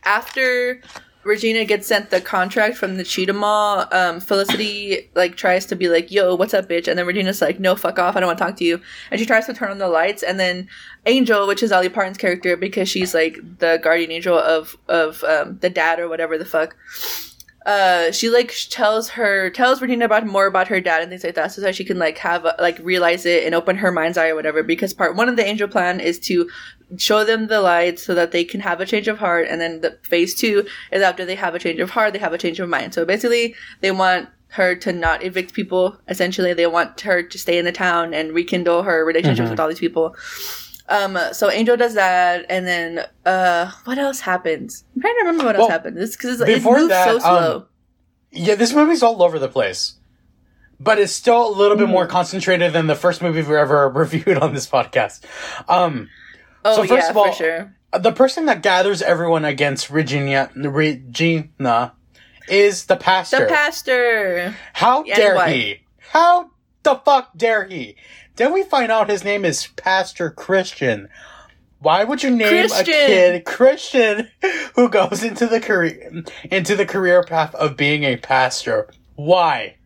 [0.05, 0.81] after
[1.25, 5.89] Regina gets sent the contract from the Cheetah Mall, um, Felicity like tries to be
[5.89, 8.15] like, "Yo, what's up, bitch?" And then Regina's like, "No, fuck off!
[8.15, 8.81] I don't want to talk to you."
[9.11, 10.69] And she tries to turn on the lights, and then
[11.05, 15.59] Angel, which is Dolly Parton's character, because she's like the guardian angel of of um,
[15.61, 16.77] the dad or whatever the fuck
[17.67, 21.35] uh, she like tells her tells Regina about more about her dad and things like
[21.35, 24.29] that, so that she can like have like realize it and open her mind's eye
[24.29, 24.63] or whatever.
[24.63, 26.49] Because part one of the angel plan is to
[26.97, 29.81] show them the light so that they can have a change of heart, and then
[29.81, 32.61] the phase two is after they have a change of heart, they have a change
[32.61, 32.95] of mind.
[32.95, 35.99] So basically, they want her to not evict people.
[36.09, 39.51] Essentially, they want her to stay in the town and rekindle her relationships mm-hmm.
[39.51, 40.15] with all these people.
[40.89, 44.85] Um, so Angel does that, and then uh, what else happens?
[44.95, 45.97] I'm trying to remember what well, else happened.
[45.97, 47.57] This because it moves that, so slow.
[47.57, 47.67] Um,
[48.31, 49.95] yeah, this movie's all over the place,
[50.79, 51.81] but it's still a little mm.
[51.81, 52.13] bit more mm-hmm.
[52.13, 55.25] concentrated than the first movie we ever reviewed on this podcast.
[55.69, 56.09] Um,
[56.65, 57.77] oh so first yeah, of all, for sure.
[57.93, 61.95] The person that gathers everyone against Regina, Regina,
[62.49, 63.41] is the pastor.
[63.41, 64.57] The pastor.
[64.73, 65.81] How yeah, dare he?
[66.11, 66.51] How
[66.83, 67.97] the fuck dare he?
[68.37, 71.09] Then we find out his name is Pastor Christian.
[71.79, 72.81] Why would you name Christian.
[72.81, 74.29] a kid Christian
[74.75, 78.89] who goes into the career into the career path of being a pastor?
[79.15, 79.77] Why?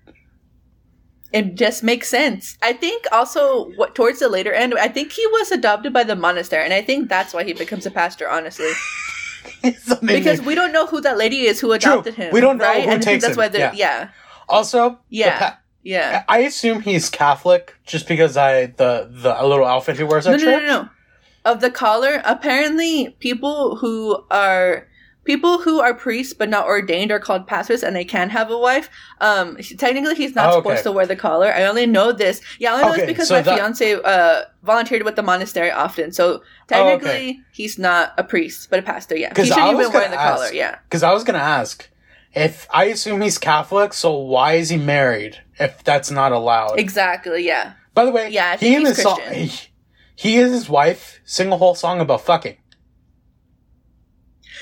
[1.33, 2.59] It just makes sense.
[2.61, 6.17] I think also what towards the later end, I think he was adopted by the
[6.17, 8.29] monastery, and I think that's why he becomes a pastor.
[8.29, 8.71] Honestly,
[10.03, 12.25] because we don't know who that lady is who adopted True.
[12.25, 12.33] him.
[12.33, 12.85] We don't know right?
[12.85, 13.53] who and takes that's him.
[13.53, 13.73] Why yeah.
[13.75, 14.11] yeah.
[14.49, 15.57] Also, yeah.
[15.83, 16.25] Yeah.
[16.29, 20.39] I assume he's Catholic just because I the the little outfit he wears at no,
[20.39, 20.63] church.
[20.63, 20.89] No, no, no.
[21.45, 24.87] Of the collar, apparently people who are
[25.25, 28.59] people who are priests but not ordained are called pastors and they can have a
[28.59, 28.91] wife.
[29.21, 30.69] Um technically he's not oh, okay.
[30.69, 31.53] supposed to wear the collar.
[31.53, 32.43] I only know this.
[32.59, 33.57] Yeah, I only know okay, this because so my that...
[33.57, 36.13] fiance uh volunteered with the monastery often.
[36.13, 37.41] So technically oh, okay.
[37.53, 39.33] he's not a priest, but a pastor, yeah.
[39.35, 40.79] He shouldn't even wear the ask, collar, yeah.
[40.85, 41.89] Because I was gonna ask
[42.33, 46.79] if I assume he's Catholic, so why is he married if that's not allowed?
[46.79, 47.47] Exactly.
[47.47, 47.75] Yeah.
[47.95, 49.51] By the way, yeah, he and his song, he,
[50.15, 52.57] he and his wife sing a whole song about fucking.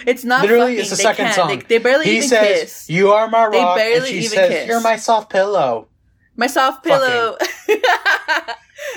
[0.06, 0.76] It's not literally.
[0.76, 0.80] Fucking.
[0.80, 1.34] It's the they second can.
[1.34, 1.48] song.
[1.48, 2.90] They, they barely he even says, kiss.
[2.90, 4.68] "You are my rock," they barely and she even says, kiss.
[4.68, 5.88] "You're my soft pillow."
[6.36, 7.36] My soft pillow.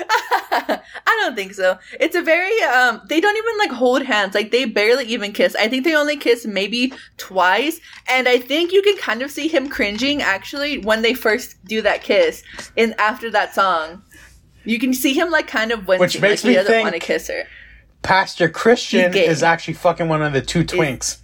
[0.50, 1.78] I don't think so.
[2.00, 4.34] It's a very um they don't even like hold hands.
[4.34, 5.54] Like they barely even kiss.
[5.56, 7.80] I think they only kiss maybe twice.
[8.08, 11.82] And I think you can kind of see him cringing actually when they first do
[11.82, 12.42] that kiss
[12.76, 14.02] in after that song.
[14.64, 16.94] You can see him like kind of wincing, Which makes like, me he doesn't want
[16.94, 17.44] to kiss her.
[18.02, 20.96] Pastor Christian is actually fucking one of the two twinks.
[20.96, 21.18] It's,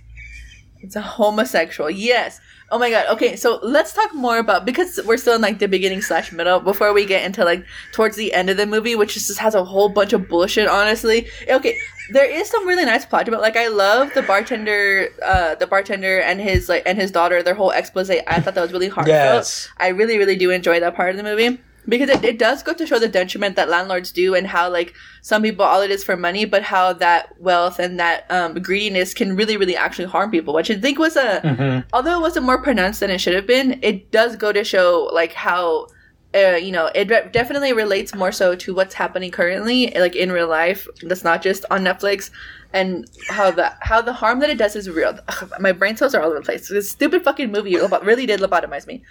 [0.80, 1.90] it's a homosexual.
[1.90, 2.40] Yes.
[2.70, 3.06] Oh my god.
[3.10, 6.60] Okay, so let's talk more about because we're still in like the beginning slash middle
[6.60, 9.64] before we get into like towards the end of the movie, which just has a
[9.64, 10.68] whole bunch of bullshit.
[10.68, 11.78] Honestly, okay,
[12.10, 13.40] there is some really nice plot about.
[13.40, 17.42] Like, I love the bartender, uh, the bartender and his like and his daughter.
[17.42, 18.10] Their whole expose.
[18.10, 19.08] I thought that was really heartfelt.
[19.08, 19.68] Yes.
[19.78, 22.74] I really, really do enjoy that part of the movie because it, it does go
[22.74, 26.04] to show the detriment that landlords do and how like some people all it is
[26.04, 30.30] for money but how that wealth and that um, greediness can really really actually harm
[30.30, 31.88] people which i think was a mm-hmm.
[31.92, 35.08] although it wasn't more pronounced than it should have been it does go to show
[35.12, 35.86] like how
[36.34, 40.30] uh, you know it re- definitely relates more so to what's happening currently like in
[40.30, 42.30] real life that's not just on netflix
[42.74, 45.18] and how the how the harm that it does is real.
[45.28, 46.68] Ugh, my brain cells are all over the place.
[46.68, 49.02] This stupid fucking movie really did lobotomize me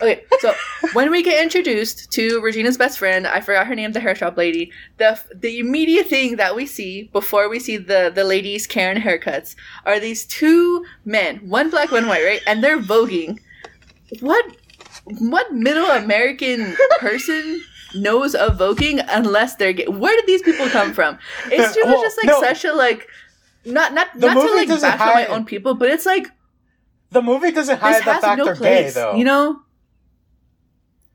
[0.00, 0.52] Okay, so
[0.94, 4.36] when we get introduced to Regina's best friend, I forgot her name, the hair shop
[4.36, 4.72] lady.
[4.96, 9.54] The the immediate thing that we see before we see the the ladies Karen haircuts
[9.84, 12.40] are these two men, one black, one white, right?
[12.46, 13.38] And they're voguing.
[14.20, 14.44] What
[15.18, 17.62] what middle American person
[17.94, 19.86] knows of voguing unless they're gay?
[19.86, 21.18] Where did these people come from?
[21.46, 22.40] It's just, well, just like no.
[22.40, 23.06] such a like
[23.64, 26.26] not not The not to like bash on my own people, but it's like
[27.10, 28.94] The movie doesn't hide the fact no they're place.
[28.94, 29.14] gay, though.
[29.14, 29.60] You know?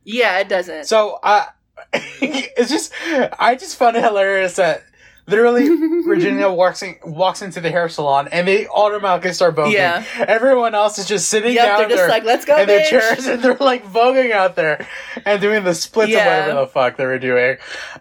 [0.08, 0.86] Yeah, it doesn't.
[0.86, 1.46] So, uh,
[1.94, 2.94] it's just,
[3.38, 4.84] I just found it hilarious that
[5.28, 5.70] literally
[6.08, 9.74] Regina walks in, walks into the hair salon and they automatically start voguing.
[9.74, 10.06] Yeah.
[10.26, 13.28] Everyone else is just sitting Yep, down they're just like, "Let's go, in their chairs
[13.28, 14.88] and they're like voguing out there
[15.26, 16.26] and doing the splits Yeah.
[16.26, 17.58] or whatever the fuck they were doing.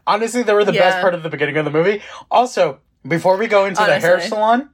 [0.06, 2.02] Honestly, they were the best part of the beginning of the movie.
[2.30, 4.70] Also, before we go into the hair salon,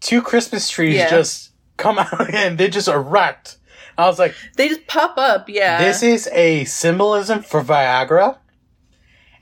[0.00, 1.08] two Christmas trees Yeah.
[1.08, 3.57] just come out and they just erect.
[3.98, 5.48] I was like, they just pop up.
[5.48, 5.82] Yeah.
[5.82, 8.38] this is a symbolism for Viagra.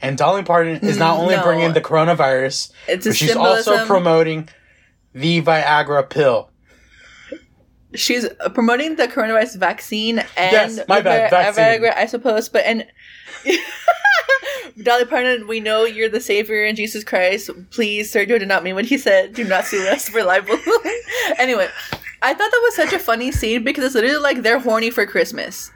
[0.02, 1.42] And Dolly Parton is not Mm, only no.
[1.42, 3.72] bringing the coronavirus, it's a but she's symbolism.
[3.74, 4.48] also promoting
[5.14, 6.50] the Viagra pill.
[7.94, 11.64] she's uh, promoting the coronavirus vaccine and Yes, my bad, Vi- vaccine.
[11.64, 12.48] Viagra, I suppose.
[12.50, 12.86] But and
[14.82, 17.48] Dolly Parton, we know you're the savior in Jesus Christ.
[17.70, 19.32] Please, Sergio did not mean what he said.
[19.34, 20.58] Do not sue us for libel.
[21.38, 21.68] anyway,
[22.22, 25.06] I thought that was such a funny scene because it's literally like they're horny for
[25.06, 25.70] Christmas.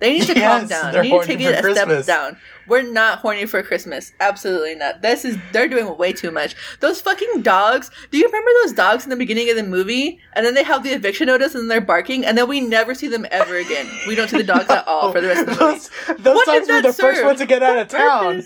[0.00, 0.92] They need to calm down.
[0.92, 2.04] they're need to take it a Christmas.
[2.04, 2.36] step down.
[2.66, 4.12] We're not horny for Christmas.
[4.18, 5.00] Absolutely not.
[5.00, 6.56] This is they're doing way too much.
[6.80, 7.88] Those fucking dogs.
[8.10, 10.18] Do you remember those dogs in the beginning of the movie?
[10.32, 13.06] And then they have the eviction notice and they're barking, and then we never see
[13.06, 13.88] them ever again.
[14.08, 15.64] We don't see the dogs at all for the rest of the
[16.08, 16.22] movie.
[16.22, 18.42] those dogs were the first ones to get out of town.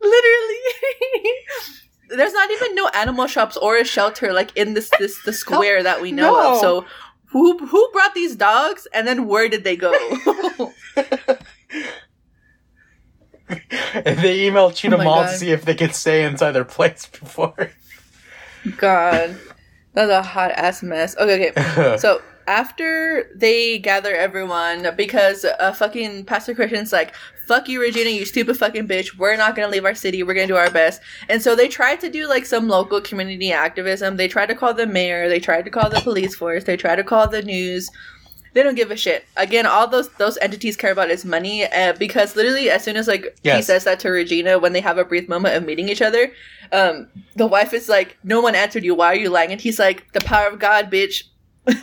[0.00, 0.56] Literally.
[2.16, 5.82] There's not even no animal shops or a shelter like in this this the square
[5.82, 6.52] that we know No.
[6.54, 6.60] of.
[6.60, 6.86] So
[7.32, 9.96] who who brought these dogs and then where did they go?
[13.48, 15.32] And they emailed Cheetah Oh Mall God.
[15.32, 17.70] to see if they could stay inside their place before.
[18.76, 19.40] God.
[19.94, 21.16] That's a hot ass mess.
[21.16, 21.96] Okay, okay.
[21.98, 22.20] So
[22.50, 27.14] after they gather everyone, because uh, fucking Pastor Christian's like,
[27.46, 29.16] fuck you, Regina, you stupid fucking bitch.
[29.16, 30.24] We're not gonna leave our city.
[30.24, 31.00] We're gonna do our best.
[31.28, 34.16] And so they tried to do like some local community activism.
[34.16, 35.28] They tried to call the mayor.
[35.28, 36.64] They tried to call the police force.
[36.64, 37.88] They tried to call the news.
[38.52, 39.26] They don't give a shit.
[39.36, 41.66] Again, all those those entities care about is money.
[41.66, 44.98] Uh, because literally, as soon as like he says that to Regina when they have
[44.98, 46.32] a brief moment of meeting each other,
[46.72, 48.96] um, the wife is like, "No one answered you.
[48.96, 51.22] Why are you lying?" And he's like, "The power of God, bitch."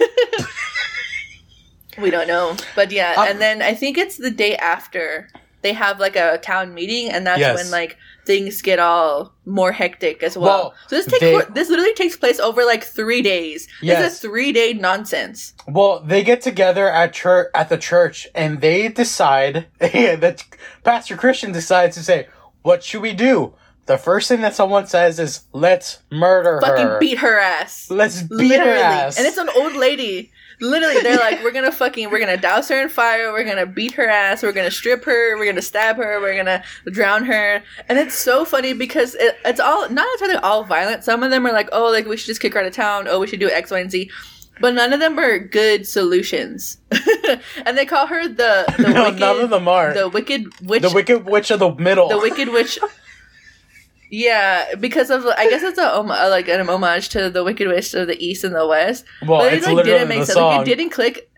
[1.98, 3.16] we don't know, but yeah.
[3.18, 5.30] Um, and then I think it's the day after
[5.62, 7.56] they have like a town meeting, and that's Yes.
[7.56, 10.46] when like things get all more hectic as well.
[10.46, 13.68] Well, so this takes they- this literally takes place over like three days.
[13.82, 14.00] Yes.
[14.04, 15.54] This is three day nonsense.
[15.68, 20.44] Well, they get together at church at the church and they decide that
[20.84, 22.28] Pastor Christian decides to say,
[22.62, 23.54] "What should we do?"
[23.88, 26.62] The first thing that someone says is, "Let's murder her.
[26.62, 27.00] Fucking her.
[27.00, 27.90] beat her ass.
[27.90, 28.72] Let's beat literally.
[28.72, 30.32] her ass." And it's an old lady.
[30.60, 33.94] Literally, they're like, we're gonna fucking, we're gonna douse her in fire, we're gonna beat
[33.94, 37.62] her ass, we're gonna strip her, we're gonna stab her, we're gonna drown her.
[37.88, 41.04] And it's so funny because it, it's all, not entirely all violent.
[41.04, 43.06] Some of them are like, oh, like we should just kick her out of town,
[43.08, 44.10] oh, we should do X, Y, and Z.
[44.60, 46.78] But none of them are good solutions.
[47.66, 49.94] and they call her the, the no, wicked, none of them are.
[49.94, 52.10] the wicked witch, the Wicked Witch of the Middle.
[52.10, 52.80] the Wicked Witch.
[54.10, 58.08] Yeah, because of I guess it's a like an homage to the Wicked Witch of
[58.08, 59.04] the East and the West.
[59.26, 60.36] well, but it it's like literally didn't make the sense.
[60.38, 60.58] song.
[60.60, 61.30] Like it didn't click.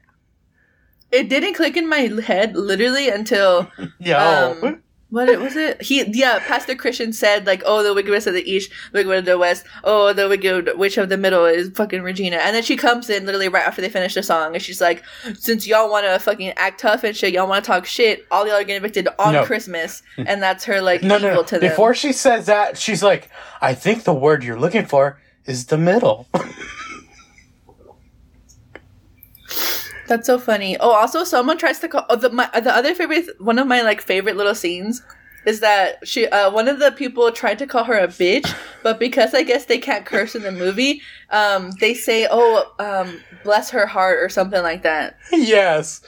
[1.11, 4.57] It didn't click in my head literally until Yo.
[4.61, 5.81] um, what it was it?
[5.81, 9.09] He yeah, Pastor Christian said like, oh, the Wicked Witch of the East, the Wicked
[9.09, 12.55] Witch of the West, oh, the Wicked Witch of the Middle is fucking Regina, and
[12.55, 15.65] then she comes in literally right after they finish the song, and she's like, since
[15.65, 18.55] y'all want to fucking act tough and shit, y'all want to talk shit, all y'all
[18.55, 19.43] are getting evicted on No.
[19.45, 21.43] Christmas, and that's her like no, no, no.
[21.43, 21.69] to them.
[21.69, 23.29] Before she says that, she's like,
[23.61, 26.27] "I think the word you're looking for is the middle."
[30.09, 30.75] That's so funny.
[30.79, 32.03] Oh, also, someone tries to call.
[32.09, 35.03] Oh, the my the other favorite one of my like favorite little scenes
[35.45, 38.99] is that she uh one of the people tried to call her a bitch, but
[38.99, 43.69] because I guess they can't curse in the movie, um, they say, "Oh, um, bless
[43.69, 45.15] her heart" or something like that.
[45.31, 46.01] yes.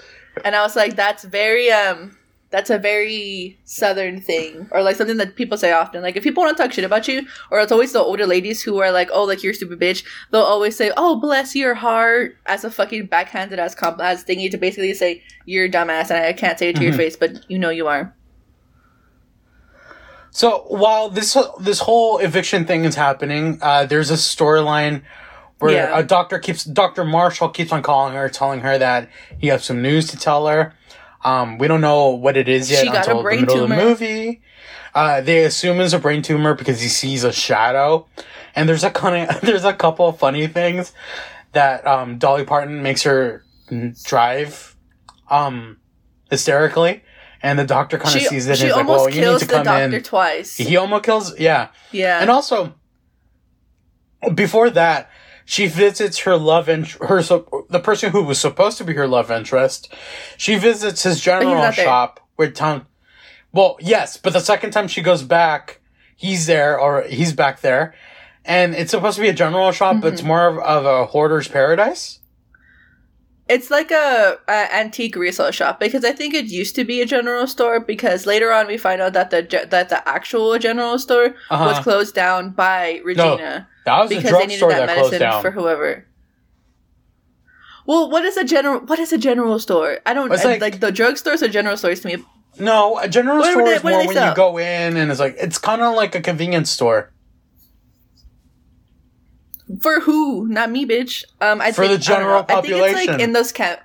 [0.44, 2.18] And I was like, "That's very um."
[2.52, 6.02] That's a very southern thing, or like something that people say often.
[6.02, 8.62] Like if people want to talk shit about you, or it's always the older ladies
[8.62, 11.76] who are like, "Oh, like you're a stupid bitch." They'll always say, "Oh, bless your
[11.76, 16.12] heart," as a fucking backhanded as comp as thingy to basically say you're a dumbass,
[16.12, 16.98] and I can't say it to your Mhm.
[16.98, 18.14] face, but you know you are.
[20.32, 25.02] So while this this whole eviction thing is happening, uh, there's a storyline
[25.60, 25.98] where Yeah.
[26.00, 29.82] a doctor keeps Doctor Marshall keeps on calling her, telling her that he has some
[29.82, 30.74] news to tell her.
[31.24, 33.64] Um, we don't know what it is yet She got a until the brain middle
[33.64, 33.90] of the tumor.
[33.90, 34.42] movie.
[34.94, 38.08] Uh, they assume it's a brain tumor because he sees a shadow,
[38.56, 40.94] and there's a kind of there's a couple of funny things
[41.54, 43.44] that um, Dolly Parton makes her
[44.04, 44.76] drive
[45.30, 45.78] um,
[46.30, 47.04] hysterically,
[47.42, 49.28] and the doctor kind of sees it she and is like, almost "Well, you need
[49.28, 50.58] kills to the come doctor in." twice.
[50.58, 51.70] He almost kills, yeah.
[51.92, 52.74] yeah, And also,
[54.34, 55.10] before that,
[55.54, 59.08] she visits her love and her so, the person who was supposed to be her
[59.08, 59.94] love interest.
[60.38, 61.74] She visits his general there.
[61.74, 62.86] shop where town.
[63.52, 65.82] Well, yes, but the second time she goes back,
[66.16, 67.94] he's there or he's back there,
[68.46, 70.14] and it's supposed to be a general shop, but Mm-hmm.
[70.14, 72.20] it's more of, of a hoarder's paradise.
[73.50, 77.06] It's like a, a antique resale shop because I think it used to be a
[77.06, 81.30] general store because later on we find out that the that the actual general store
[81.32, 81.84] was Uh-huh.
[81.84, 85.30] closed down by Regina That was a because they needed drugstore that that closed medicine
[85.30, 85.41] down.
[85.41, 86.06] for whoever.
[87.88, 88.80] Well, what is a general?
[88.82, 90.00] What is a general store?
[90.06, 92.24] I don't It's I- like- like, the drugstores are general stores to me.
[92.60, 94.30] no, a general What store they- is more when sell?
[94.30, 97.12] you go in and it's like it's kind of like a convenience store.
[99.82, 100.48] For who?
[100.48, 101.24] Not me, bitch.
[101.39, 102.52] Um, I For think, the general don't.
[102.52, 103.13] I think it's population.
[103.13, 103.80] like in those camp.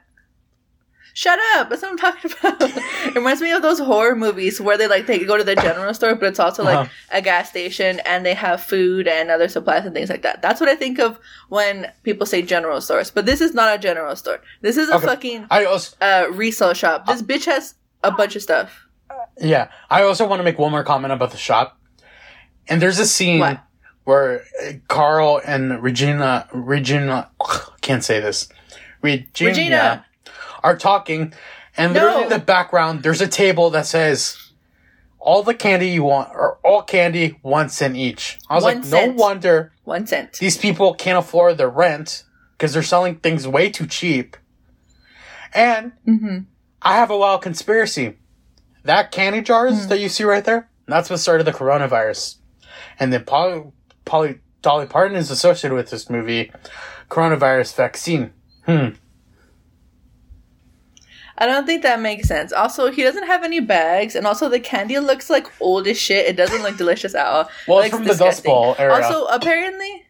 [1.16, 1.70] Shut up!
[1.70, 2.60] That's what I'm talking about.
[3.06, 5.94] it reminds me of those horror movies where they like they go to the general
[5.94, 6.90] store, but it's also like Uh-huh.
[7.10, 10.42] a gas station, and they have food and other supplies and things like that.
[10.42, 13.10] That's what I think of when people say general stores.
[13.10, 14.40] But this is not a general store.
[14.60, 15.06] This is a Okay.
[15.06, 17.06] fucking I also uh, resale shop.
[17.06, 17.74] This bitch has
[18.04, 18.86] a bunch of stuff.
[19.40, 21.78] Yeah, I also want to make one more comment about the shop.
[22.68, 23.60] And there's a scene What?
[24.04, 27.30] where uh, Carl and Regina, Regina,
[27.80, 28.50] can't say this,
[29.00, 30.05] Regina, Regina.
[30.66, 31.32] Are talking,
[31.76, 32.00] and No.
[32.00, 34.36] literally in the background, there's a table that says,
[35.18, 38.84] "All the candy you want, or all candy, one cent each." I was One like,
[38.84, 39.16] cent.
[39.16, 40.34] no wonder One cent.
[40.34, 44.36] these people can't afford their rent because they're selling things way too cheap.
[45.54, 46.38] And Mm-hmm.
[46.82, 48.16] I have a wild conspiracy.
[48.84, 49.88] That candy jars Hmm.
[49.88, 52.36] that you see right there, that's what started the coronavirus.
[53.00, 53.62] And then Polly,
[54.04, 56.52] Polly, Dolly Parton is associated with this movie,
[57.10, 58.32] coronavirus vaccine.
[58.66, 58.88] Hmm.
[61.38, 62.52] I don't think that makes sense.
[62.52, 66.26] Also, he doesn't have any bags, and also the candy looks like old as shit.
[66.26, 67.48] It doesn't look delicious at all.
[67.68, 68.42] Well, It it's from the Dust.
[68.44, 68.94] Bowl era.
[69.04, 70.06] Also, apparently,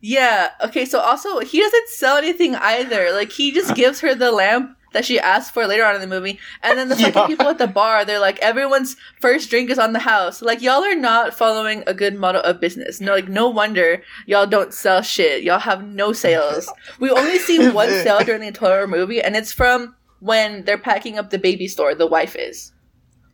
[0.00, 0.50] yeah.
[0.62, 3.12] Okay, so also he doesn't sell anything either.
[3.12, 6.06] Like he just gives her the lamp that she asked for later on in the
[6.06, 7.26] movie, and then the fucking Yeah.
[7.26, 10.40] people at the bar, they're like, everyone's first drink is on the house.
[10.40, 13.00] Like y'all are not following a good model of business.
[13.00, 15.42] No, like no wonder y'all don't sell shit.
[15.42, 16.70] Y'all have no sales.
[17.00, 21.18] We only see one sale during the entire movie, and it's from when they're packing
[21.18, 21.94] up the baby store.
[21.94, 22.72] The wife is.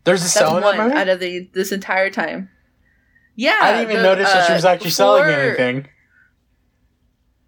[0.03, 2.51] There's a That's sell in one out of the this entire time.
[3.37, 5.89] Yeah, I didn't even the, notice that she uh, was actually selling before- anything.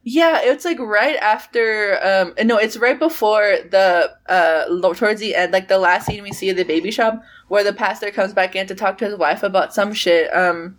[0.05, 1.99] Yeah, it's like right after.
[2.03, 6.33] Um, no, it's right before the uh towards the end, like the last scene we
[6.33, 9.17] see of the baby shop, where the pastor comes back in to talk to his
[9.17, 10.35] wife about some shit.
[10.35, 10.79] Um,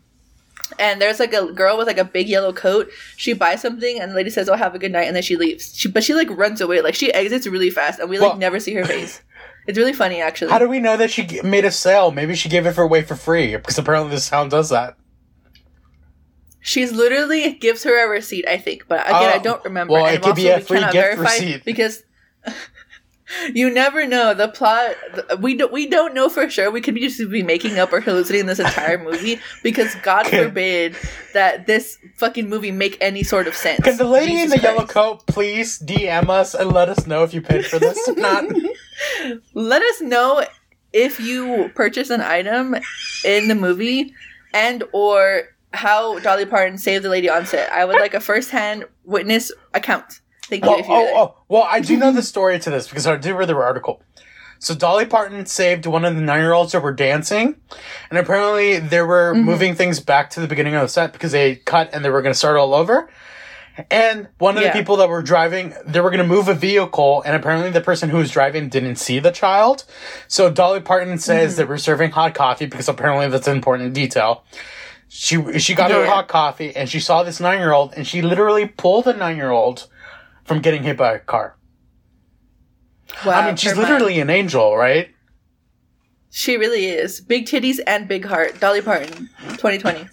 [0.79, 2.89] and there's like a girl with like a big yellow coat.
[3.17, 5.35] She buys something, and the lady says, "Oh, have a good night," and then she
[5.35, 5.75] leaves.
[5.75, 8.37] She, but she like runs away, like she exits really fast, and we like Well-
[8.39, 9.21] never see her face.
[9.65, 10.51] It's really funny, actually.
[10.51, 12.11] How do we know that she made a sale?
[12.11, 14.97] Maybe she gave it for away for free because apparently this town does that.
[16.59, 19.93] She's literally gives her a receipt, I think, but again, I Oh, don't remember.
[19.93, 21.63] well, and it could be a free gift receipt.
[21.63, 22.03] because
[23.53, 24.95] you never know the plot.
[25.39, 26.71] We don't we don't know for sure.
[26.71, 30.95] We could be just be making up or hallucinating this entire movie because God forbid
[31.33, 33.83] that this fucking movie make any sort of sense.
[33.83, 37.23] Can the lady in Jesus the yellow coat please DM us and let us know
[37.23, 38.45] if you paid for this or not?
[39.53, 40.45] let us know
[40.91, 42.75] if you purchase an item
[43.25, 44.13] in the movie
[44.53, 45.43] and or
[45.73, 47.71] how Dolly Parton saved the lady on set.
[47.71, 50.21] I would like a first-hand witness account.
[50.47, 50.71] Thank you.
[50.71, 53.33] Oh, you oh, oh, well, I do know the story to this because I did
[53.33, 54.01] read the article.
[54.59, 57.55] So Dolly Parton saved one of the nine-year-olds that were dancing,
[58.09, 59.45] and apparently they were Mm-hmm.
[59.45, 62.21] moving things back to the beginning of the set because they cut and they were
[62.21, 63.09] going to start all over.
[63.89, 64.71] And one of Yeah.
[64.71, 67.81] the people that were driving, they were going to move a vehicle, and apparently the
[67.81, 69.83] person who was driving didn't see the child.
[70.27, 71.57] So Dolly Parton says Mm-hmm.
[71.57, 74.43] they were serving hot coffee because apparently that's an important detail.
[75.09, 78.21] She she got her hot coffee and she saw this nine year old and she
[78.23, 79.87] literally pulled the nine year old
[80.45, 81.57] from getting hit by a car.
[83.25, 83.89] Wow, I mean, she's her mind.
[83.89, 85.09] literally an angel, right?
[86.29, 87.21] She really is.
[87.21, 88.59] Big titties and big heart.
[88.59, 90.07] Dolly Parton, 2020.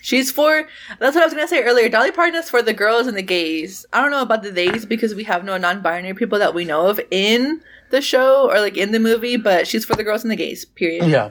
[0.00, 0.68] She's for.
[0.98, 1.88] That's what I was gonna say earlier.
[1.88, 3.86] Dolly Parton is for the girls and the gays.
[3.92, 6.88] I don't know about the theys because we have no non-binary people that we know
[6.88, 10.30] of in the show or like in the movie, but she's for the girls and
[10.30, 10.64] the gays.
[10.64, 11.06] Period.
[11.06, 11.30] Yeah.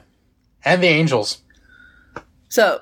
[0.65, 1.41] And the angels.
[2.49, 2.81] So,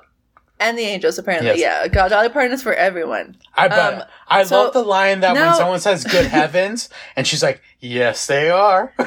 [0.62, 1.48] and the angels apparently.
[1.50, 1.58] Yes.
[1.60, 3.36] Yeah, God, Dolly Parton is for everyone.
[3.54, 3.94] I bet.
[3.94, 7.60] Um, I so- love the line that when someone says good heavens and she's like,
[7.80, 8.94] yes, they are.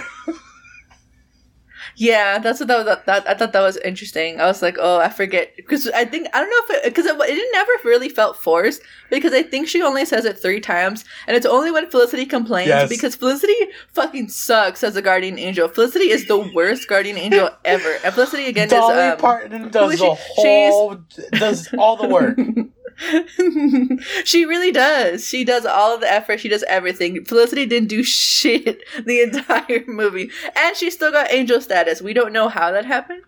[1.98, 2.98] Yeah, that's what that was.
[3.06, 4.42] That, I thought that was interesting.
[4.42, 7.06] I was like, oh, I forget because I think I don't know if it because
[7.06, 11.06] it, it never really felt forced because I think she only says it three times
[11.28, 12.90] and it's only when Felicity complains Yes.
[12.90, 13.56] because Felicity
[13.94, 15.68] fucking sucks as a guardian angel.
[15.70, 19.92] Felicity is the worst guardian angel ever, and Felicity again Dolly is um, Parton does
[19.92, 20.16] the she?
[20.42, 20.98] She's- whole,
[21.32, 22.38] does all the work.
[24.24, 25.28] she really does.
[25.28, 26.40] She does all of the effort.
[26.40, 27.26] She does everything.
[27.26, 32.02] Felicity didn't do shit the entire movie, and she still got angel status.
[32.02, 33.24] We don't know how that happened,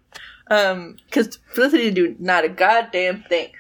[0.50, 3.52] um, because Felicity didn't do not a goddamn thing.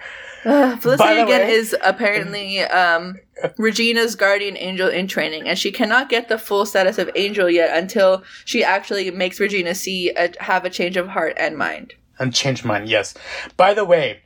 [0.45, 3.17] Uh, Felicity again way, is apparently um,
[3.57, 7.77] Regina's guardian angel in training, and she cannot get the full status of angel yet
[7.77, 11.93] until she actually makes Regina see a, have a change of heart and mind.
[12.19, 13.13] And change mind, yes.
[13.57, 14.21] By the way,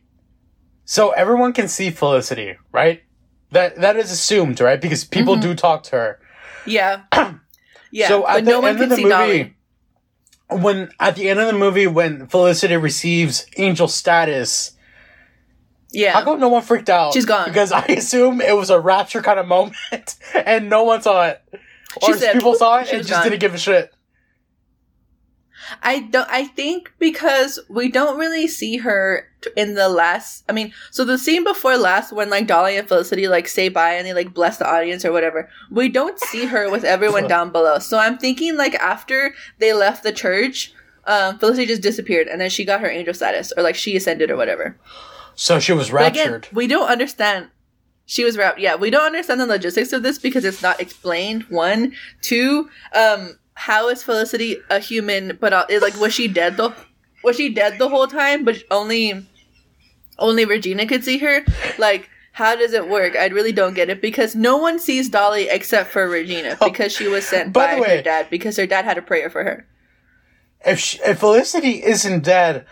[0.91, 3.01] so everyone can see Felicity, right?
[3.51, 4.81] That that is assumed, right?
[4.81, 5.51] Because people mm-hmm.
[5.51, 6.19] do talk to her.
[6.65, 7.03] Yeah.
[7.91, 8.09] yeah.
[8.09, 9.55] So at the no end of the movie, Dolly.
[10.49, 14.73] when at the end of the movie, when Felicity receives angel status,
[15.91, 17.13] yeah, how come no one freaked out?
[17.13, 21.01] She's gone because I assume it was a rapture kind of moment, and no one
[21.01, 21.41] saw it,
[22.01, 23.23] or said, people saw it and just gone.
[23.23, 23.93] didn't give a shit.
[25.81, 26.29] I don't.
[26.29, 30.43] I think because we don't really see her in the last.
[30.47, 33.93] I mean, so the scene before last, when like Dolly and Felicity like say bye
[33.93, 37.51] and they like bless the audience or whatever, we don't see her with everyone down
[37.51, 37.79] below.
[37.79, 40.73] So I'm thinking like after they left the church,
[41.05, 44.29] um, Felicity just disappeared and then she got her angel status or like she ascended
[44.31, 44.77] or whatever.
[45.35, 46.45] So she was raptured.
[46.45, 47.49] Again, we don't understand.
[48.05, 48.59] She was wrapped.
[48.59, 51.43] Yeah, we don't understand the logistics of this because it's not explained.
[51.43, 52.69] One, two.
[52.93, 55.37] Um, how is Felicity a human?
[55.39, 56.73] But uh, like, was she dead the?
[57.23, 58.43] Was she dead the whole time?
[58.43, 59.23] But only,
[60.17, 61.45] only Regina could see her.
[61.77, 63.15] Like, how does it work?
[63.15, 66.91] I really don't get it because no one sees Dolly except for Regina oh, because
[66.91, 69.43] she was sent by, by way, her dad because her dad had a prayer for
[69.43, 69.67] her.
[70.65, 72.65] If she, if Felicity isn't dead,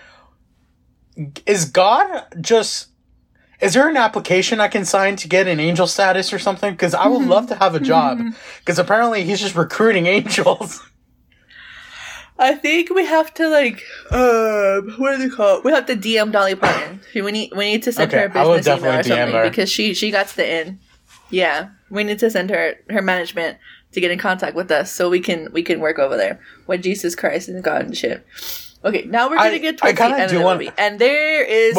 [1.46, 2.89] is God just
[3.62, 6.72] is there an application I can sign to get an angel status or something?
[6.72, 8.20] Because I would love to have a job.
[8.60, 10.82] Because apparently he's just recruiting angels.
[12.40, 15.62] I think we have to like, um, what do they call?
[15.62, 17.02] We have to DM Dolly Parton.
[17.14, 19.50] We need we need to send okay, her a business email or something her.
[19.50, 20.80] because she she got the in.
[21.30, 23.58] Yeah, we need to send her her management
[23.92, 26.82] to get in contact with us so we can we can work over there with
[26.82, 28.26] Jesus Christ and God and shit.
[28.84, 31.44] Okay, now we're gonna I, get towards the end of the want, movie, and there
[31.44, 31.78] is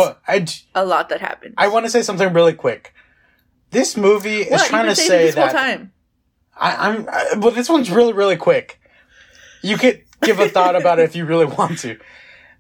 [0.74, 1.54] a lot that happens.
[1.56, 2.92] I want to say something really quick.
[3.70, 5.92] This movie is trying to say that Whole time.
[6.56, 7.52] I, am well.
[7.52, 8.80] This one's really really quick.
[9.62, 11.98] You could give a thought about it if you really want to.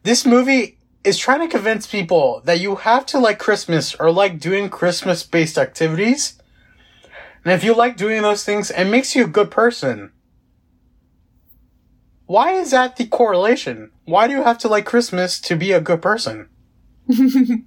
[0.04, 4.40] This movie is trying to convince people that you have to like Christmas or like
[4.40, 6.40] doing Christmas based activities.
[7.44, 10.12] And if you like doing those things, it makes you a good person.
[12.30, 13.90] Why is that the correlation?
[14.04, 16.48] Why do you have to like Christmas to be a good person?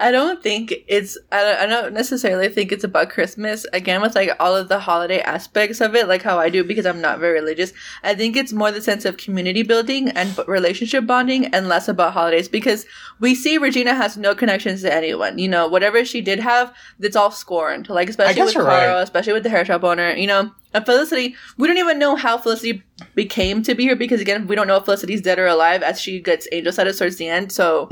[0.00, 1.18] I don't think it's.
[1.30, 3.66] I don't, I don't necessarily think it's about Christmas.
[3.74, 6.86] Again, with like all of the holiday aspects of it, like how I do because
[6.86, 7.74] I'm not very religious.
[8.02, 12.14] I think it's more the sense of community building and relationship bonding, and less about
[12.14, 12.86] holidays because
[13.20, 15.38] we see Regina has no connections to anyone.
[15.38, 17.90] You know, whatever she did have, it's all scorned.
[17.90, 19.02] Like especially with Carl, right.
[19.02, 20.12] especially with the hair shop owner.
[20.12, 22.82] You know, and Felicity, we don't even know how Felicity
[23.14, 26.00] became to be here because again, we don't know if Felicity's dead or alive as
[26.00, 27.50] she gets angel status towards the end.
[27.52, 27.88] So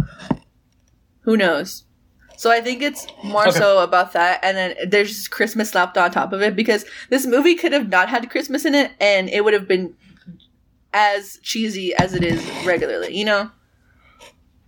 [1.20, 1.84] who knows?
[2.36, 3.58] So I think it's more okay.
[3.58, 7.26] so about that, and then there's just Christmas slapped on top of it because this
[7.26, 9.96] movie could have not had Christmas in it, and it would have been
[10.92, 13.16] as cheesy as it is regularly.
[13.16, 13.50] You know?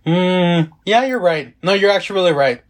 [0.05, 1.55] Mm, yeah, you're right.
[1.63, 2.61] No, you're actually really right.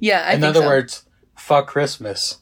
[0.00, 0.66] Yeah, I in other so.
[0.66, 1.04] words,
[1.36, 2.38] fuck Christmas.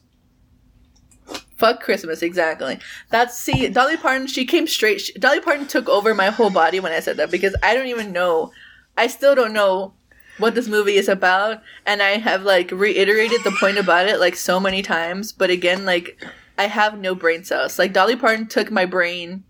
[1.57, 2.79] Fuck Christmas, exactly.
[3.09, 4.27] That's see, Dolly Parton.
[4.27, 5.01] She came straight.
[5.01, 7.87] She, Dolly Parton took over my whole body when I said that because I don't
[7.87, 8.51] even know
[8.97, 9.93] I still don't know
[10.39, 14.35] what this movie is about, and I have like reiterated the point about it like
[14.35, 16.23] so many times, but again, like
[16.57, 17.77] I have no brain cells.
[17.77, 19.43] Like Dolly Parton took my brain,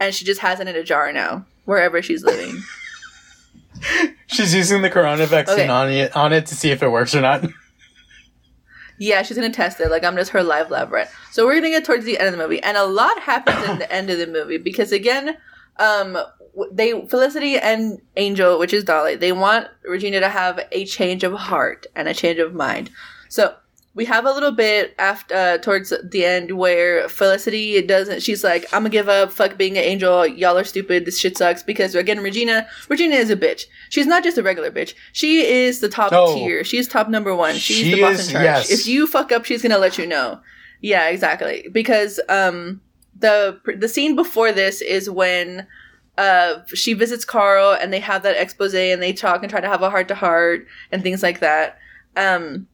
[0.00, 2.62] and she just has it in a jar now, wherever she's living.
[4.26, 5.68] she's using the corona vaccine okay.
[5.68, 7.44] on it on it to see if it works or not.
[8.98, 9.90] Yeah, she's gonna test it.
[9.90, 11.10] Like I'm just her live lab rat.
[11.30, 13.78] So we're gonna get towards the end of the movie, and a lot happens in
[13.78, 15.36] the end of the movie because again,
[15.78, 16.18] um,
[16.72, 21.32] they Felicity and Angel, which is Dolly, they want Regina to have a change of
[21.32, 22.90] heart and a change of mind.
[23.28, 23.54] So
[23.98, 28.22] we have a little bit after uh, towards the end where Felicity doesn't.
[28.22, 29.32] She's like, "I'm gonna give up.
[29.32, 30.24] Fuck being an angel.
[30.24, 31.04] Y'all are stupid.
[31.04, 33.64] This shit sucks." Because again, Regina, Regina is a bitch.
[33.88, 34.94] She's not just a regular bitch.
[35.12, 36.32] She is the top no.
[36.32, 36.62] tier.
[36.62, 37.56] She's top number one.
[37.56, 38.44] She's she the boss is, in charge.
[38.44, 38.70] Yes.
[38.70, 40.40] If you fuck up, she's gonna let you know.
[40.80, 41.66] Yeah, exactly.
[41.72, 42.80] Because um,
[43.18, 45.66] the the scene before this is when
[46.16, 49.68] uh, she visits Carl and they have that expose and they talk and try to
[49.68, 51.78] have a heart to heart and things like that.
[52.16, 52.68] Um,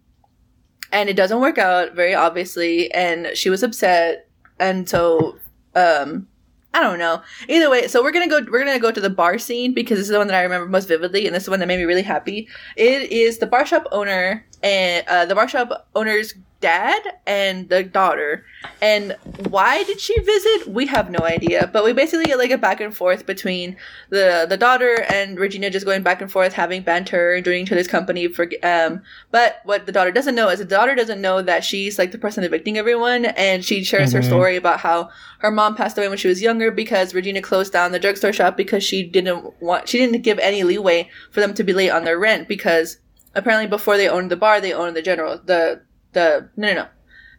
[0.95, 2.91] and it doesn't work out very obviously.
[2.93, 4.29] And she was upset.
[4.59, 5.37] And so,
[5.75, 6.29] um,
[6.73, 7.23] I don't know.
[7.49, 8.41] Either way, so we're gonna go.
[8.51, 10.67] We're gonna go to the bar scene because this is the one that I remember
[10.67, 12.49] most vividly, and this is the one that made me really happy.
[12.77, 16.35] It is the bar shop owner and uh, the bar shop owner's
[16.65, 18.43] dad and the daughter.
[18.81, 19.15] And
[19.51, 20.67] why did she visit?
[20.67, 21.69] We have no idea.
[21.71, 23.77] But we basically get like a back and forth between
[24.09, 27.87] the the daughter and Regina just going back and forth, having banter, doing each other's
[27.87, 28.29] company.
[28.29, 31.99] For um, but what the daughter doesn't know is the daughter doesn't know that she's
[31.99, 34.17] like the person evicting everyone, and she shares mm-hmm.
[34.17, 35.11] her story about how
[35.41, 38.57] her mom passed away when she was younger because Regina closed down the drugstore shop
[38.57, 42.05] because she didn't want she didn't give any leeway for them to be late on
[42.05, 42.97] their rent because
[43.35, 45.83] apparently before they owned the bar they owned the general the
[46.15, 46.89] the no no no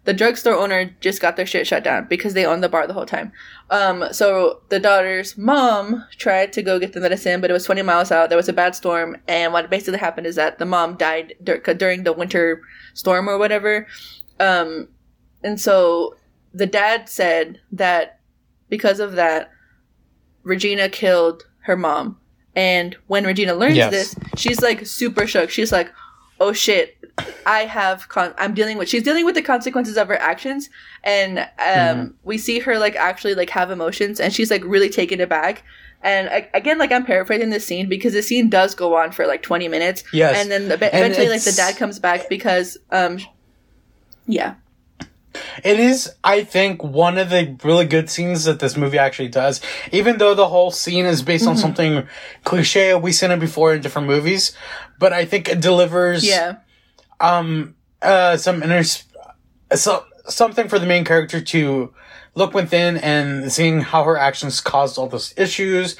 [0.05, 2.93] the drugstore owner just got their shit shut down because they owned the bar the
[2.93, 3.31] whole time.
[3.71, 7.81] Um, so the daughter's mom tried to go get the medicine, but it was 20
[7.81, 8.29] miles out.
[8.29, 11.57] There was a bad storm, and what basically happened is that the mom died dur-
[11.57, 12.61] during the winter
[12.93, 13.87] storm or whatever.
[14.39, 14.89] Um,
[15.43, 16.15] and so
[16.53, 18.19] the dad said that
[18.69, 19.49] because of that,
[20.43, 22.19] Regina killed her mom.
[22.55, 23.91] And when Regina learns yes.
[23.91, 25.49] this, she's like super shook.
[25.49, 25.91] She's like,
[26.39, 26.97] "Oh shit,
[27.45, 30.69] I have con- I'm dealing with she's dealing with the consequences of her actions.
[31.03, 32.07] And um mm-hmm.
[32.23, 34.19] we see her like actually like have emotions.
[34.19, 35.63] And she's like really taken aback.
[36.01, 39.27] And I, again like I'm paraphrasing this scene because the scene does go on for
[39.27, 40.03] like 20 minutes.
[40.11, 40.37] Yes.
[40.37, 43.19] And then the, eventually like the dad comes back because um
[44.27, 44.55] yeah
[45.63, 49.61] it is, I think, one of the really good scenes that this movie actually does.
[49.91, 51.51] Even though the whole scene is based mm-hmm.
[51.51, 52.07] on something
[52.43, 54.55] cliche we've seen it before in different movies,
[54.99, 56.25] but I think it delivers.
[56.25, 56.57] Yeah.
[57.19, 57.75] Um.
[58.01, 58.37] Uh.
[58.37, 58.83] Some inner.
[59.73, 61.93] So something for the main character to
[62.35, 65.95] look within and seeing how her actions caused all those issues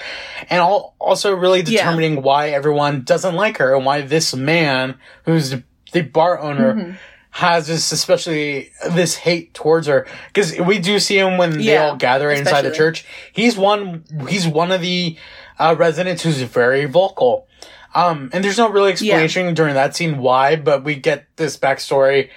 [0.49, 2.19] and all, also really determining yeah.
[2.19, 5.55] why everyone doesn't like her and why this man who's
[5.93, 6.91] the bar owner mm-hmm
[7.35, 11.77] has this especially this hate towards her because we do see him when yeah, they
[11.77, 12.49] all gather especially.
[12.49, 13.05] inside the church.
[13.33, 14.05] He's one.
[14.29, 15.17] He's one of the
[15.59, 17.45] uh, residents who's very vocal.
[17.93, 19.51] Um, and there's no really explanation yeah.
[19.51, 22.29] during that scene why, but we get this backstory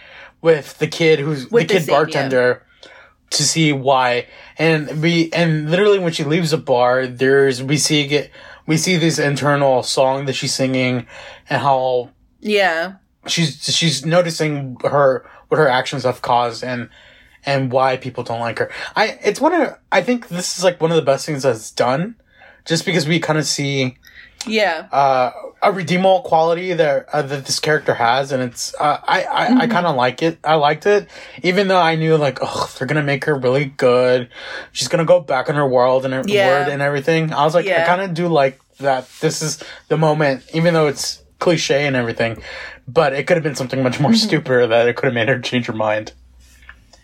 [0.43, 2.89] with the kid who's with the kid scene, bartender yeah.
[3.31, 4.27] to see why.
[4.59, 8.33] And we and literally when she leaves the bar, there's we see get
[8.67, 11.07] we see this internal song that she's singing
[11.49, 12.95] and how yeah
[13.31, 16.89] she's she's noticing her what her actions have caused and
[17.45, 18.71] and why people don't like her.
[18.95, 21.71] I it's one of I think this is like one of the best things that's
[21.71, 22.17] done,
[22.65, 23.97] just because we kind of see
[24.47, 29.25] yeah uh, a redeemable quality that uh, that this character has, and it's uh, I
[29.25, 29.61] I, mm-hmm.
[29.63, 30.39] I kind of like it.
[30.45, 31.09] I liked it,
[31.43, 34.29] even though I knew like oh they're gonna make her really good.
[34.73, 36.49] She's gonna go back in her world and her yeah.
[36.49, 37.33] word and everything.
[37.33, 37.83] I was like yeah.
[37.83, 39.09] I kind of do like that.
[39.21, 42.43] This is the moment, even though it's cliche and everything
[42.89, 44.29] but it could have been something much more mm-hmm.
[44.29, 46.13] stupider that it could have made her change her mind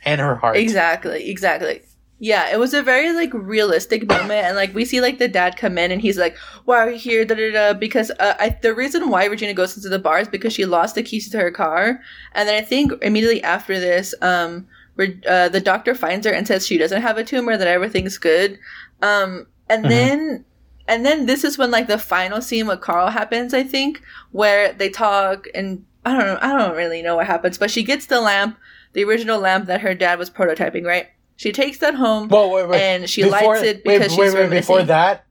[0.05, 0.57] and her heart.
[0.57, 1.83] Exactly, exactly.
[2.21, 5.59] Yeah, it was a very like realistic moment, and like we see like the dad
[5.59, 7.73] come in, and he's like, "Why are you here?" Da da da.
[7.75, 10.95] Because uh, I, the reason why Regina goes into the bar is because she lost
[10.95, 12.01] the keys to her car,
[12.33, 14.67] and then I think immediately after this, um,
[14.99, 18.59] uh, the doctor finds her and says she doesn't have a tumor, that everything's good,
[19.03, 19.91] um, and mm-hmm.
[19.91, 20.45] then
[20.87, 24.73] and then this is when like the final scene with Carl happens, I think, where
[24.73, 28.07] they talk and I don't know, I don't really know what happens, but she gets
[28.07, 28.59] the lamp,
[28.93, 31.09] the original lamp that her dad was prototyping, right?
[31.37, 32.81] She takes that home wait, wait.
[32.81, 35.25] and she before, lights it because wait, she's wait, wait, before that,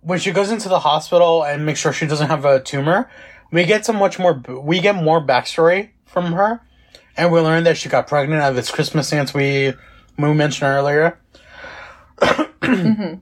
[0.00, 3.10] when she goes into the hospital and makes sure she doesn't have a tumor,
[3.50, 6.60] we get some much more, we get more backstory from her,
[7.16, 9.72] and we learn that she got pregnant at this Christmas dance we,
[10.18, 11.18] we mentioned earlier.
[12.20, 13.14] mm-hmm.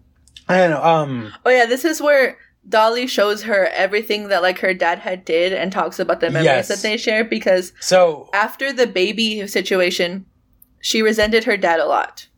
[0.49, 2.39] And um Oh yeah, this is where
[2.69, 6.45] Dolly shows her everything that like her dad had did and talks about the memories
[6.45, 6.69] yes.
[6.69, 10.27] that they share because so after the baby situation,
[10.81, 12.29] she resented her dad a lot.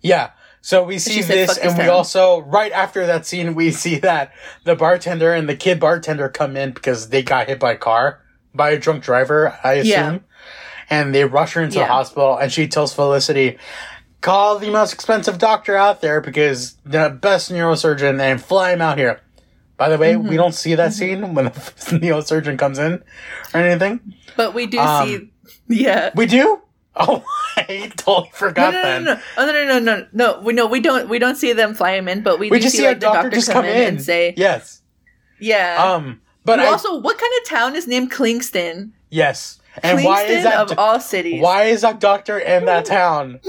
[0.00, 0.30] Yeah.
[0.60, 4.32] So we see this, and we also right after that scene we see that
[4.64, 8.22] the bartender and the kid bartender come in because they got hit by a car
[8.54, 9.90] by a drunk driver, I assume.
[10.14, 10.18] Yeah.
[10.90, 11.86] And they rush her into yeah.
[11.86, 13.58] the hospital, and she tells Felicity,
[14.24, 18.96] call the most expensive doctor out there because the best neurosurgeon and fly him out
[18.96, 19.20] here.
[19.76, 20.28] By the way, mm-hmm.
[20.28, 21.22] we don't see that mm-hmm.
[21.22, 23.04] scene when the neurosurgeon comes in
[23.52, 24.14] or anything.
[24.36, 25.30] But we do um, see,
[25.68, 26.10] yeah.
[26.14, 26.62] We do?
[26.96, 27.22] Oh,
[27.56, 29.04] I totally forgot no, no, then.
[29.04, 30.40] No, no, oh, no, no, no, no, no.
[30.40, 31.08] We no, we don't.
[31.08, 33.06] We don't see them fly him in, but we, we just see, see like, the
[33.06, 34.80] doctor, just come, in, in and say, "Yes,
[35.38, 38.92] yeah." Um, but I, also, what kind of town is named Klingston?
[39.10, 41.42] Yes, and Klingston why is that of all cities?
[41.42, 43.40] Why is that doctor in that town?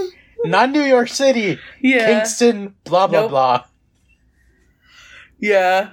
[0.45, 1.59] Not New York City.
[1.81, 2.07] Yeah.
[2.07, 3.29] Kingston, blah, blah, nope.
[3.31, 3.63] blah.
[5.39, 5.91] Yeah.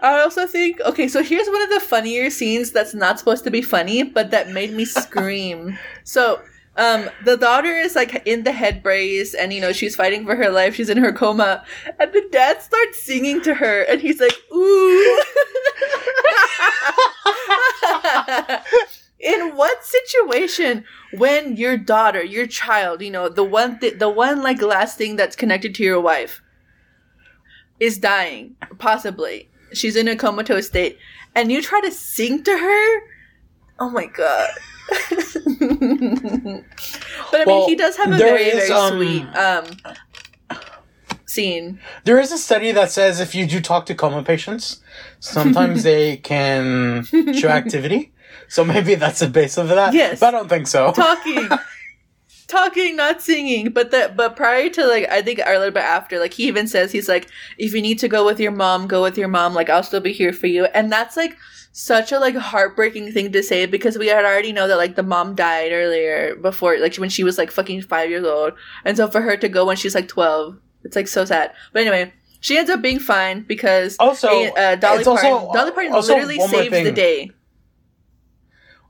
[0.00, 3.50] I also think, okay, so here's one of the funnier scenes that's not supposed to
[3.50, 5.78] be funny, but that made me scream.
[6.04, 6.40] so,
[6.76, 10.36] Um, the daughter is like in the head brace, and you know she's fighting for
[10.36, 10.74] her life.
[10.76, 11.64] She's in her coma,
[11.98, 15.22] and the dad starts singing to her, and he's like, "Ooh."
[19.20, 24.42] in what situation when your daughter, your child, you know, the one, th- the one
[24.42, 26.40] like last thing that's connected to your wife,
[27.78, 29.48] is dying, possibly.
[29.72, 30.98] She's in a comatose state,
[31.34, 33.00] and you try to sing to her.
[33.78, 34.50] Oh my god.
[37.30, 40.58] but I Well, mean, he does have a very, is, very um, sweet um,
[41.26, 41.80] scene.
[42.04, 44.80] There is a study that says if you do talk to coma patients,
[45.20, 47.04] sometimes they can
[47.34, 48.09] show activity.
[48.50, 49.94] So maybe that's the base of that.
[49.94, 50.18] Yes.
[50.20, 50.92] But I don't think so.
[50.92, 51.48] talking
[52.48, 55.84] talking not singing but that, but prior to like i think or a little bit
[55.84, 57.28] after like he even says he's like
[57.58, 60.00] if you need to go with your mom go with your mom like i'll still
[60.00, 61.36] be here for you and that's like
[61.70, 65.02] such a like heartbreaking thing to say because we had already know that like the
[65.04, 68.52] mom died earlier before like when she was like fucking five years old
[68.84, 71.82] and so for her to go when she's like 12 it's like so sad but
[71.82, 75.92] anyway she ends up being fine because Also, uh, Dolly it's also- Parton Dolly Parton
[75.92, 77.30] literally saves the day.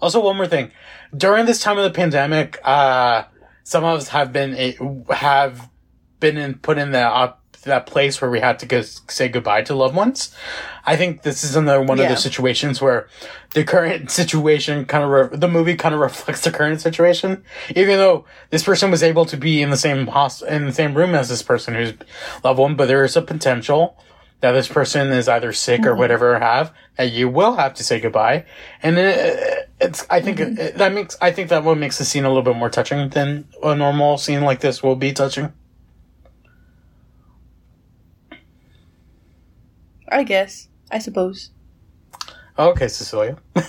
[0.01, 0.71] Also, one more thing.
[1.17, 3.25] During this time of the pandemic, uh,
[3.65, 5.69] some of us have been a- have
[6.21, 7.33] been in, put in that uh,
[7.65, 10.35] that place where we had to go, say goodbye to loved ones.
[10.87, 12.09] I think this is another one of Yeah.
[12.11, 13.07] those situations where
[13.53, 17.43] the current situation kind of re- the movie kind of reflects the current situation.
[17.77, 20.09] Even though this person was able to be in the same
[20.49, 21.93] in the same room as this person who's
[22.43, 23.99] loved one, but there is a potential
[24.41, 25.99] that this person is either sick or mm-hmm.
[25.99, 28.45] whatever have that you will have to say goodbye.
[28.83, 30.59] And it, it's i think mm-hmm.
[30.59, 33.09] it, that makes i think that what makes the scene a little bit more touching
[33.09, 35.53] than a normal scene like this will be touching.
[40.13, 40.69] I guess.
[40.91, 41.51] I suppose.
[42.59, 43.39] okay cecilia.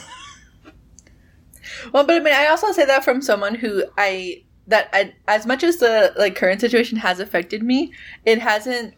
[1.94, 5.46] Well, but I mean, I also say that from someone who I that I, as
[5.46, 7.94] much as the like current situation has affected me,
[8.26, 8.94] it hasn't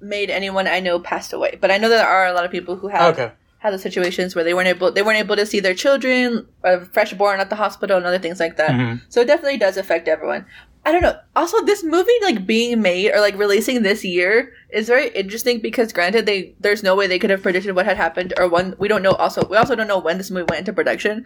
[0.00, 1.58] made anyone I know passed away.
[1.60, 3.78] But I know that there are a lot of people who have okay had the
[3.78, 7.40] situations where they weren't able they weren't able to see their children, uh, fresh born
[7.40, 8.70] at the hospital, and other things like that.
[8.70, 9.00] Mhm.
[9.08, 10.44] So it definitely does affect everyone.
[10.84, 11.16] I don't know.
[11.34, 15.92] Also, this movie like being made or like releasing this year is very interesting because
[15.92, 18.86] granted they there's no way they could have predicted what had happened or when we
[18.86, 21.24] don't know also we also don't know when this movie went into production.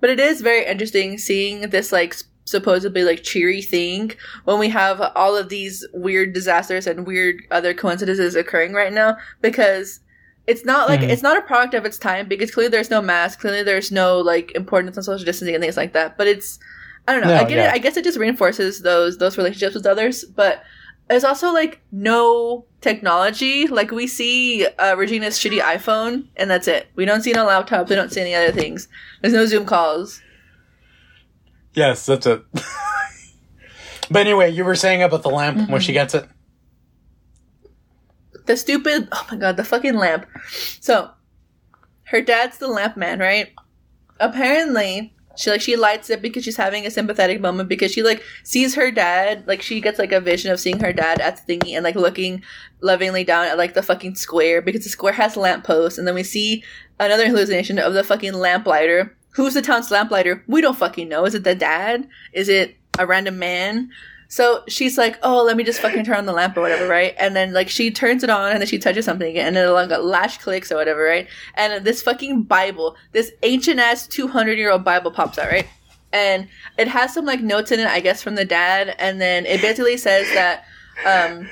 [0.00, 2.14] But it is very interesting seeing this like
[2.44, 4.12] supposedly like cheery thing
[4.44, 9.16] when we have all of these weird disasters and weird other coincidences occurring right now
[9.40, 10.00] because
[10.48, 11.08] it's not like Mhm.
[11.08, 14.18] it's not a product of its time because clearly there's no mask, clearly there's no
[14.18, 16.18] like importance on social distancing and things like that.
[16.18, 16.58] But it's
[17.06, 17.28] I don't know.
[17.28, 17.68] No, I get yeah.
[17.70, 17.74] it.
[17.74, 20.62] I guess it just reinforces those those relationships with others, but
[21.08, 23.66] there's also like no technology.
[23.66, 26.88] Like we see uh, Regina's shitty iPhone, and that's it.
[26.96, 27.88] We don't see no laptops.
[27.88, 28.88] We don't see any other things.
[29.20, 30.20] There's no Zoom calls.
[31.74, 32.42] Yes that's it
[34.10, 35.94] but anyway you were saying about the lamp when she mm-hmm.
[35.94, 36.28] gets it
[38.46, 39.08] The stupid.
[39.12, 40.26] Oh my god, the fucking lamp.
[40.80, 41.10] So,
[42.04, 43.52] her dad's the lamp man, right?
[44.20, 48.22] Apparently, she like she lights it because she's having a sympathetic moment because she like
[48.42, 51.58] sees her dad like she gets like a vision of seeing her dad at the
[51.58, 52.42] thingy and like looking
[52.82, 56.22] lovingly down at like the fucking square because the square has lampposts and then we
[56.22, 56.62] see
[57.00, 59.16] another hallucination of the fucking lamplighter.
[59.32, 60.44] Who's the town's lamplighter?
[60.46, 61.24] We don't fucking know.
[61.24, 62.08] Is it the dad?
[62.32, 63.90] Is it a random man?
[64.28, 67.14] So she's like, "Oh, let me just fucking turn on the lamp or whatever, right?"
[67.18, 69.90] And then like she turns it on and then she touches something and then like
[69.90, 71.28] a lash clicks or whatever, right?
[71.54, 75.66] And this fucking Bible, this ancient ass two hundred year old Bible pops out, right?
[76.14, 79.44] And it has some like notes in it, I guess, from the dad, and then
[79.44, 80.64] it basically says that
[81.06, 81.48] um,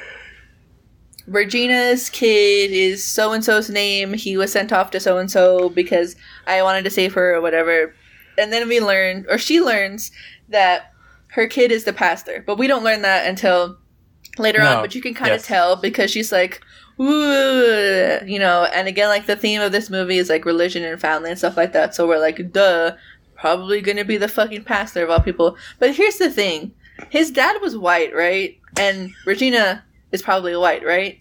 [1.31, 4.15] Regina's kid is so and so's name.
[4.15, 6.17] He was sent off to so and so because
[6.47, 7.95] I wanted to save her or whatever.
[8.37, 10.11] And then we learn, or she learns,
[10.49, 10.93] that
[11.29, 12.43] her kid is the pastor.
[12.45, 13.79] But we don't learn that until
[14.39, 14.83] later on.
[14.83, 15.47] But you can kind of Yes.
[15.47, 16.61] tell because she's like,
[16.99, 18.65] ooh, you know.
[18.75, 21.57] And again, like the theme of this movie is like religion and family and stuff
[21.57, 21.95] like that.
[21.95, 22.93] So we're like, duh,
[23.37, 25.57] probably gonna be the fucking pastor of all people.
[25.79, 26.73] But here's the thing
[27.11, 28.59] his dad was white, right?
[28.79, 31.20] And Regina is probably white, right?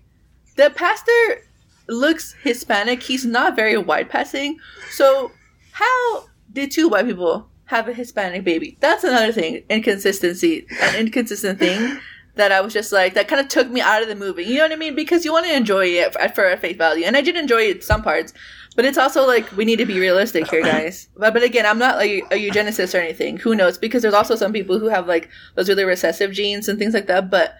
[0.60, 1.47] The pastor
[1.88, 3.01] looks Hispanic.
[3.01, 4.60] He's not very white passing.
[4.91, 5.32] So
[5.72, 8.78] how did two white people have a Hispanic baby?
[8.82, 9.64] That's another thing.
[9.70, 10.68] Inconsistency.
[10.82, 12.01] An inconsistent thing
[12.36, 14.43] that I was just like, that kind of took me out of the movie.
[14.43, 14.95] You know what I mean?
[14.95, 17.05] Because you want to enjoy it for, for face value.
[17.05, 18.34] And I did enjoy it some parts.
[18.76, 21.07] But it's also like, we need to be realistic here, guys.
[21.16, 23.38] But, but again, I'm not like a eugenicist or anything.
[23.38, 23.78] Who knows?
[23.78, 27.07] Because there's also some people who have like those really recessive genes and things like
[27.07, 27.30] that.
[27.30, 27.55] But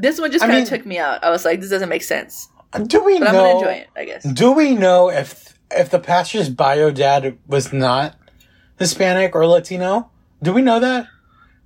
[0.00, 1.22] this one just kind of took me out.
[1.24, 2.48] I was like, this doesn't make sense.
[2.86, 4.24] do we But I'm going know to enjoy it, I guess.
[4.24, 8.16] do we know if if the pastor's bio dad was not
[8.78, 10.10] hispanic or latino
[10.42, 11.06] do we know that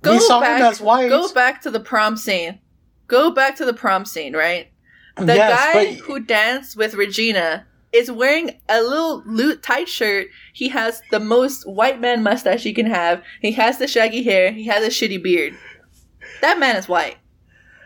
[0.01, 1.09] Go we saw back, him as white.
[1.09, 2.59] Go back to the prom scene.
[3.07, 4.67] Go back to the prom scene, right?
[5.17, 10.27] The Yes, guy but- who danced with Regina is wearing a little loot tight shirt.
[10.53, 13.23] He has the most white man mustache you can have.
[13.41, 14.51] He has the shaggy hair.
[14.51, 15.55] He has a shitty beard.
[16.41, 17.17] That man is white.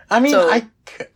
[0.10, 0.68] I mean, so- I.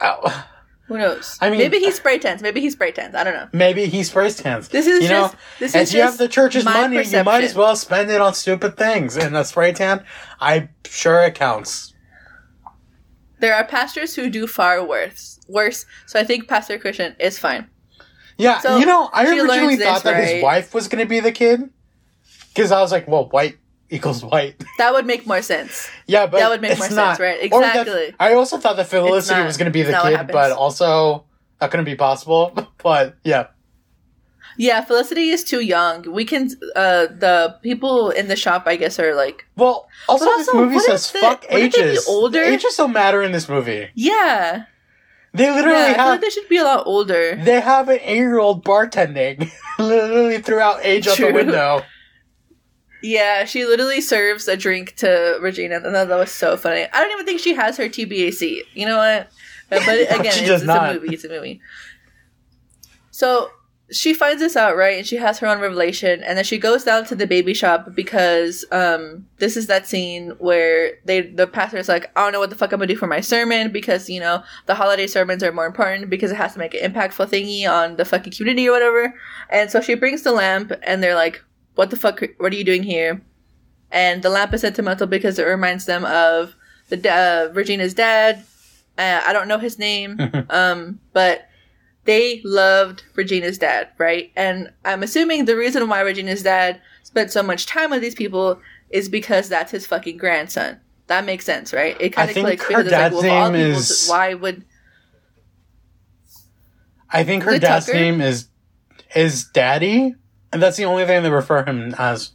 [0.01, 0.47] oh,
[0.87, 1.37] Who knows?
[1.41, 2.41] I mean- maybe he spray tans.
[2.41, 3.15] Maybe he spray tans.
[3.15, 3.47] I don't know.
[3.53, 4.67] maybe he sprays tans.
[4.67, 7.43] This is you just know, this if is you have the church's money, you might
[7.43, 9.15] as well spend it on stupid things.
[9.17, 10.03] And a spray tan,
[10.39, 11.93] I'm sure it counts.
[13.39, 15.39] There are pastors who do far worse.
[15.47, 15.85] Worse.
[16.05, 17.67] So I think Pastor Christian is fine.
[18.37, 20.27] Yeah, So, you know, I originally learns this, thought that right?
[20.35, 21.69] his wife was going to be the kid.
[22.49, 23.57] Because I was like, well, white
[23.93, 24.55] equals white.
[24.77, 25.87] That would make more sense.
[26.07, 27.19] yeah, but That would make more sense, not.
[27.19, 27.37] right?
[27.51, 28.15] Or that- Exactly.
[28.19, 29.45] I also thought that Felicity not.
[29.47, 30.33] was going to be the not what kid, happens.
[30.33, 31.25] but also
[31.59, 32.51] that couldn't be possible.
[32.83, 33.47] But yeah.
[34.57, 36.11] Yeah, Felicity is too young.
[36.11, 36.49] We can.
[36.75, 40.59] Uh, the people in the shop, I guess, are like, Well, also, But this also,
[40.59, 42.07] movie what says if fuck wouldn't they be ages.
[42.07, 42.41] older?
[42.43, 43.89] Ages don't matter in this movie.
[43.95, 44.65] yeah,
[45.33, 45.85] They literally yeah.
[45.85, 47.35] I feel have like they should be a lot older.
[47.35, 49.49] they have an eight year old bartending.
[49.79, 51.33] literally throughout age out the True.
[51.33, 51.81] window.
[53.03, 56.87] Yeah, she literally serves a drink to Regina, and that, that was so funny.
[56.91, 58.61] I don't even think she has her TBAC.
[58.73, 59.29] You know what?
[59.69, 61.13] But, again, it's, it's a movie.
[61.13, 61.59] It's a movie.
[63.11, 63.49] So
[63.91, 64.97] she finds this out, right?
[64.97, 67.89] And she has her own revelation, and then she goes down to the baby shop
[67.93, 72.49] because um, this is that scene where they the pastor's like, I don't know what
[72.49, 75.51] the fuck I'm gonna do for my sermon because you know the holiday sermons are
[75.51, 78.71] more important because it has to make an impactful thingy on the fucking community or
[78.71, 79.13] whatever.
[79.49, 81.43] And so she brings the lamp, and they're like,
[81.75, 82.21] "What the fuck?
[82.37, 83.21] What are you doing here?"
[83.91, 86.55] And the lamp is sentimental because it reminds them of
[86.89, 88.43] the uh, Regina's dad.
[88.97, 90.19] Uh, I don't know his name,
[90.49, 91.47] um, but
[92.05, 94.31] they loved Regina's dad, right?
[94.35, 98.59] And I'm assuming the reason why Regina's dad spent so much time with these people
[98.89, 100.79] is because that's his fucking grandson.
[101.07, 101.95] That makes sense, right?
[101.99, 104.63] It kind of clicks her because it's like, well, all people, is- why would
[107.09, 107.97] I think her dad's Tucker?
[107.97, 108.47] name is
[109.15, 110.15] is Daddy,
[110.53, 112.31] and that's the only thing they refer him as.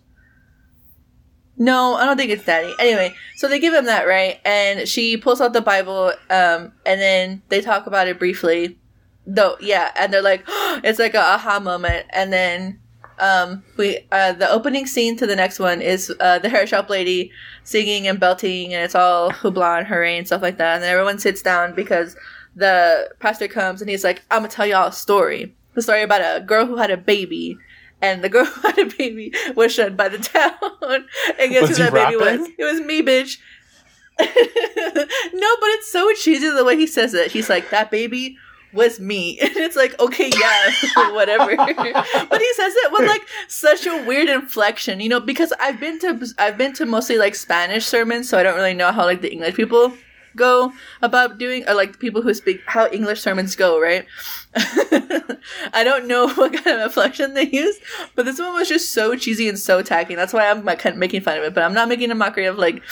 [1.57, 2.73] No, I don't think it's daddy.
[2.79, 4.41] Anyway, so they give him that, right?
[4.45, 8.79] And she pulls out the Bible, um, and then they talk about it briefly.
[9.27, 12.07] Though, yeah, and they're like, it's like a aha moment.
[12.11, 12.81] And then,
[13.19, 16.89] um, we, uh, the opening scene to the next one is, uh, the hair shop
[16.89, 17.33] lady
[17.65, 20.75] singing and belting, and it's all hoopla and hooray and stuff like that.
[20.75, 22.17] And then everyone sits down because
[22.55, 25.55] the pastor comes and he's like, I'm gonna tell y'all a story.
[25.75, 27.59] The story about a girl who had a baby.
[28.01, 30.53] And the girl who had a baby was shunned by the town.
[31.41, 32.49] and guess Was who that baby was?
[32.57, 33.39] It was me, bitch.
[34.21, 37.31] no, but it's so cheesy the way he says it.
[37.31, 38.37] He's like, that baby
[38.73, 39.39] was me.
[39.49, 41.57] And it's like, okay, yeah, whatever.
[41.57, 45.99] but he says it with like such a weird inflection, you know, because I've been
[46.01, 49.23] to I've been to mostly like Spanish sermons, so I don't really know how like
[49.23, 49.93] the English people
[50.37, 50.73] go
[51.03, 54.07] about doing or like people who speak how English sermons go, right?
[54.55, 57.77] I don't know what kind of inflection they use,
[58.15, 60.15] but this one was just so cheesy and so tacky.
[60.15, 62.15] That's why I'm like kind of making fun of it, but I'm not making a
[62.15, 62.83] mockery of like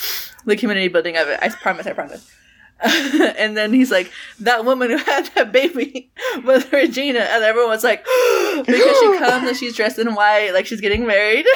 [0.45, 1.39] the community building of it.
[1.43, 2.30] I promise, I promise.
[2.82, 6.11] and then he's like, that woman who had that baby
[6.45, 8.05] was Regina, and everyone was like,
[8.66, 11.47] because she comes and she's dressed in white, like she's getting married.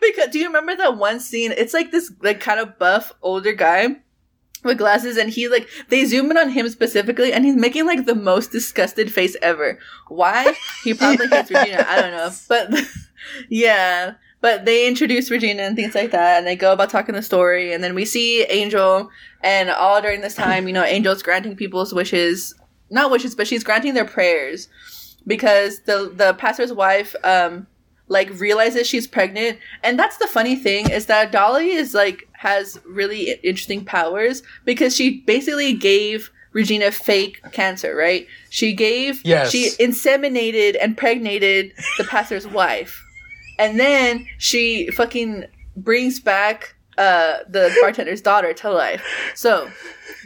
[0.00, 1.52] because do you remember that one scene?
[1.56, 3.96] It's like this like kind of buff older guy
[4.66, 8.04] with glasses and he like they zoom in on him specifically and he's making like
[8.06, 9.78] the most disgusted face ever.
[10.08, 10.54] Why?
[10.84, 11.86] He probably hates regina.
[11.88, 12.30] I don't know.
[12.48, 12.74] But
[13.48, 14.14] yeah.
[14.40, 17.72] But they introduce regina and things like that and they go about talking the story
[17.72, 19.10] and then we see angel
[19.42, 22.54] and all during this time you know angel's granting people's wishes.
[22.90, 24.68] Not wishes but she's granting their prayers
[25.26, 27.66] because the the pastor's wife um
[28.08, 29.58] like realizes she's pregnant.
[29.82, 34.94] And that's the funny thing is that dolly is like has really interesting powers because
[34.94, 38.26] she basically gave regina fake cancer right?
[38.50, 39.50] She gave Yes.
[39.50, 43.02] she inseminated and pregnated the pastor's wife.
[43.58, 45.46] And then she fucking
[45.76, 49.02] brings back uh the bartender's daughter to life
[49.34, 49.70] so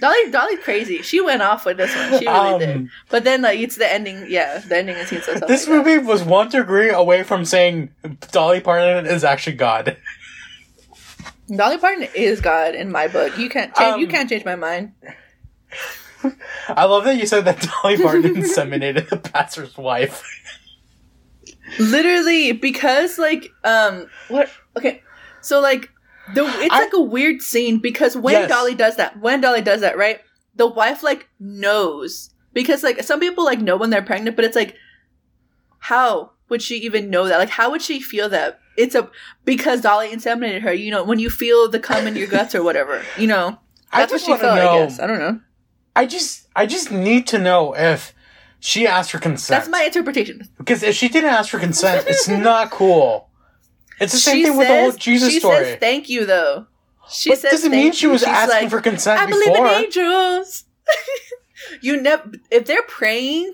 [0.01, 3.43] dolly dolly's crazy she went off with this one she really Um, did but then
[3.43, 5.69] like it's the ending yeah the ending is so This like that.
[5.69, 7.91] movie was one degree away from saying
[8.31, 9.97] Dolly Parton is actually God.
[11.55, 13.37] Dolly Parton is God in my book.
[13.37, 13.99] You can't change.
[13.99, 14.93] you Um, can't change my mind.
[16.69, 20.23] I love that you said that Dolly Parton inseminated the pastor's wife.
[21.79, 24.49] Literally, because like, um, what?
[24.77, 25.03] Okay,
[25.41, 25.91] so like,
[26.35, 28.49] the it's I- like a weird scene because when Yes.
[28.49, 30.21] Dolly does that, when Dolly does that, right?
[30.57, 34.57] The wife like knows because like some people like know when they're pregnant, but it's
[34.57, 34.75] like,
[35.79, 37.39] how would she even know that?
[37.39, 38.59] Like, how would she feel that?
[38.77, 39.11] it's a
[39.45, 40.73] because Dolly inseminated her.
[40.73, 43.59] You know, when you feel the cum in your guts or whatever, you know,
[43.93, 44.57] I that's what she felt.
[44.57, 44.69] know.
[44.71, 45.41] I guess I don't know.
[45.97, 48.15] I just, I just need to know if
[48.61, 49.59] she asked for consent.
[49.59, 50.49] That's my interpretation.
[50.57, 53.29] because if she didn't ask for consent, it's not cool.
[54.01, 55.65] It's the same she thing with the whole Jesus she story.
[55.65, 56.67] says thank you though.
[57.11, 59.43] She but says doesn't mean she was asking like, for consent I before.
[59.57, 60.65] believe in angels.
[61.83, 63.53] you never if they're praying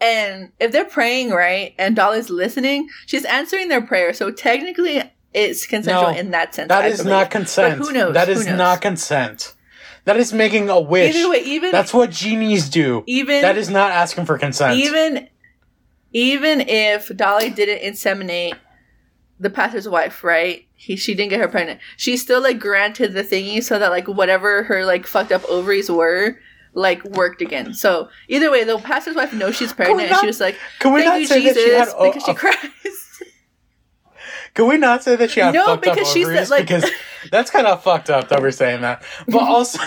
[0.00, 4.12] and if they're praying right and Dolly's listening, she's answering their prayer.
[4.12, 6.68] So technically it's consensual No, in that sense.
[6.68, 7.10] That I is believe.
[7.10, 7.78] not consent.
[7.78, 8.14] But who knows?
[8.14, 8.58] That is knows?
[8.58, 9.54] not consent.
[10.04, 11.14] That is making a wish.
[11.14, 13.04] Either way, even That's what genies do.
[13.06, 14.78] even That is not asking for consent.
[14.78, 15.28] even
[16.12, 18.54] even if Dolly didn't inseminate
[19.40, 20.66] the pastor's wife, right?
[20.74, 21.80] He she didn't get her pregnant.
[21.96, 25.90] She still like granted the thingy so that like whatever her like fucked up ovaries
[25.90, 26.38] were
[26.74, 27.72] like worked again.
[27.74, 30.92] So either way, the pastor's wife knows she's pregnant and not- she was like, Can
[30.92, 31.88] we "Thank not say that she had?
[31.96, 32.56] oh, because she cries.
[34.54, 36.88] can we not say that she had No, fucked up said, like- because
[37.30, 39.02] that's kind of fucked up that we're saying that.
[39.28, 39.78] But also,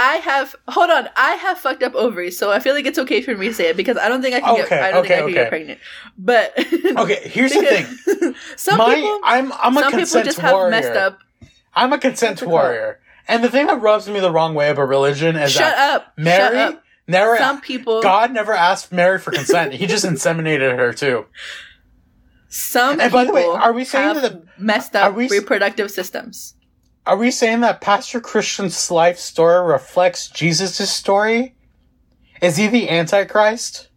[0.00, 3.20] I have hold on, I have fucked up ovaries, so I feel like it's okay
[3.20, 5.00] for me to say it because I don't think I can get Okay, I don't
[5.04, 5.34] okay, think I can okay.
[5.34, 5.80] get pregnant.
[6.16, 6.54] But
[7.02, 8.34] okay, here's the thing.
[8.56, 10.70] some My, people I'm I'm a some people consent just warrior.
[10.72, 11.18] have messed up.
[11.74, 12.52] I'm a consent What's it called?
[12.52, 13.00] warrior.
[13.26, 16.02] And the thing that rubs me the wrong way about religion is Shut that up.
[16.16, 16.82] Shut Mary up.
[17.08, 19.74] never Some people God never asked Mary for consent.
[19.74, 21.26] he just inseminated her too.
[22.48, 25.90] Some And by the way, are we saying that the- messed are up we reproductive
[25.90, 26.54] systems?
[27.08, 31.54] Are we saying that Pastor Christian's life story reflects Jesus' story?
[32.42, 33.88] Is he the Antichrist?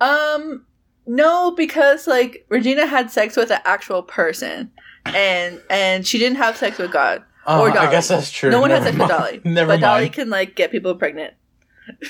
[0.00, 0.64] Um,
[1.06, 4.70] no, because like Regina had sex with an actual person,
[5.04, 7.22] and and she didn't have sex with God.
[7.46, 8.50] Oh, Or I guess that's true.
[8.50, 9.22] no one Never has sex with mind.
[9.22, 11.34] Dolly, Never but Dolly can like get people pregnant.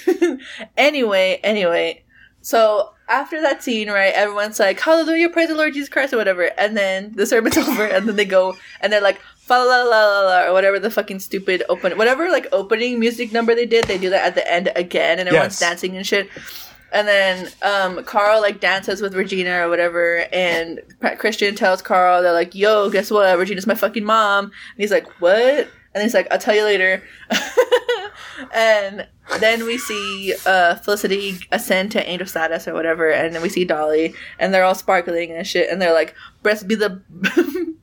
[0.76, 2.04] anyway, anyway,
[2.42, 6.50] so after that scene, right, everyone's like, "Hallelujah, praise the Lord Jesus Christ" or whatever,
[6.58, 10.06] and then the sermon's over, and then they go and they're like, "Fa la la
[10.06, 13.84] la la," or whatever the fucking stupid open, whatever like opening music number they did,
[13.84, 15.68] they do that at the end again, and everyone's Yes.
[15.70, 16.28] dancing and shit.
[16.90, 20.80] And then um, Carl like dances with Regina or whatever, and
[21.18, 23.38] Christian tells Carl they're like, "Yo, guess what?
[23.38, 27.02] Regina's my fucking mom." And he's like, "What?" And he's like, "I'll tell you later."
[28.52, 29.06] and
[29.40, 33.64] then we see uh, Felicity ascend to angel status or whatever, and then we see
[33.64, 37.00] Dolly, and they're all sparkling and shit, and they're like, "Blessed be the."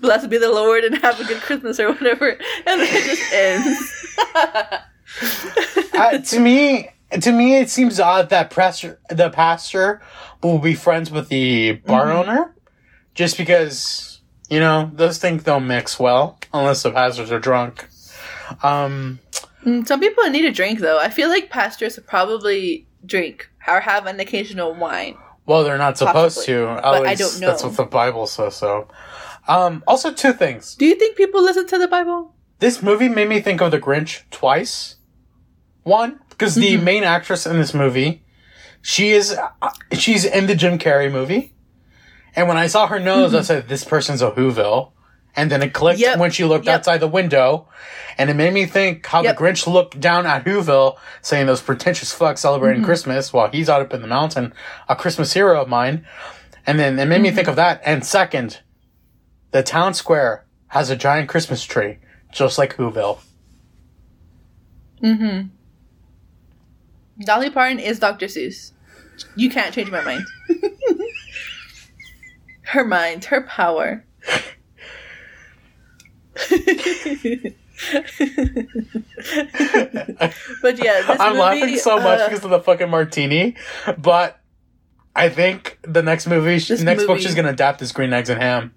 [0.00, 3.32] Blessed be the Lord and have a good Christmas or whatever, and then it just
[3.32, 4.16] ends.
[5.94, 6.88] uh, to me,
[7.20, 10.02] to me, it seems odd that pastor, the pastor
[10.42, 12.30] will be friends with the bar Mm-hmm.
[12.30, 12.54] owner,
[13.14, 17.88] just because you know those things don't mix well unless the pastors are drunk.
[18.64, 19.20] Um,
[19.64, 20.98] Some people need a drink though.
[20.98, 25.16] I feel like pastors probably drink or have an occasional wine.
[25.46, 26.68] well, they're not supposed Possibly, to.
[26.68, 27.46] At but I don't know.
[27.48, 28.56] That's what the Bible says.
[28.56, 28.88] So,
[29.48, 30.74] um, also two things.
[30.76, 32.34] Do you think people listen to the Bible?
[32.60, 34.96] This movie made me think of The Grinch twice.
[35.82, 36.84] One, because the Mm-hmm.
[36.84, 38.22] main actress in this movie,
[38.82, 41.54] she is uh, she's in the Jim Carrey movie,
[42.36, 44.92] and when I saw her nose, I said, "This person's a Whoville."
[45.36, 46.10] And then it clicked Mm-hmm.
[46.10, 46.18] Yep.
[46.18, 46.74] when she looked Yep.
[46.80, 47.68] outside the window,
[48.18, 49.36] and it made me think how Yep.
[49.36, 52.86] the Grinch looked down at Whoville, saying those pretentious fucks celebrating Mm-hmm.
[52.86, 54.52] Christmas while he's out up in the mountain,
[54.88, 56.04] a Christmas hero of mine.
[56.66, 57.22] And then it made Mm-hmm.
[57.22, 57.80] me think of that.
[57.84, 58.60] And second,
[59.52, 61.98] the town square has a giant Christmas tree,
[62.32, 63.20] just like Whoville.
[65.02, 65.48] Mm-hmm.
[67.24, 68.26] Dolly Parton is Dr.
[68.26, 68.72] Seuss.
[69.36, 70.24] You can't change my mind.
[72.62, 74.04] her mind, her power.
[80.62, 83.56] but yeah, this I'm movie, laughing so much uh, because of the fucking martini,
[83.98, 84.40] but
[85.14, 88.40] I think the next movie, This next book she's gonna adapt is Green Eggs and
[88.40, 88.74] Ham.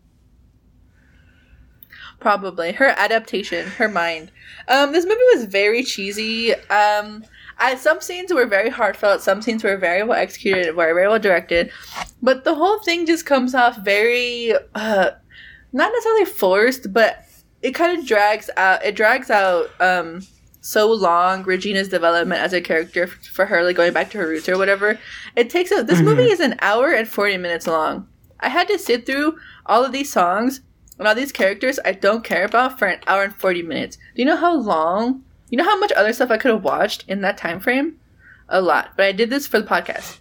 [2.19, 4.31] Probably her adaptation, her mind.
[4.67, 6.53] Um, this movie was very cheesy.
[6.53, 7.25] Um,
[7.57, 9.21] I, some scenes were very heartfelt.
[9.21, 11.71] Some scenes were very well executed, were very well directed,
[12.21, 15.11] but the whole thing just comes off very, uh,
[15.71, 17.22] not necessarily forced, but
[17.63, 18.85] it kind of drags out.
[18.85, 20.21] It drags out um,
[20.61, 24.47] so long Regina's development as a character for her, like going back to her roots
[24.47, 24.99] or whatever.
[25.35, 25.81] It takes a.
[25.81, 28.07] This movie is an hour and forty minutes long.
[28.39, 30.61] I had to sit through all of these songs
[30.99, 33.95] and all these characters I don't care about for an hour and 40 minutes.
[33.95, 35.23] Do you know how long?
[35.49, 37.99] You know how much other stuff I could have watched in that time frame?
[38.49, 38.91] A lot.
[38.97, 40.17] But I did this for the podcast.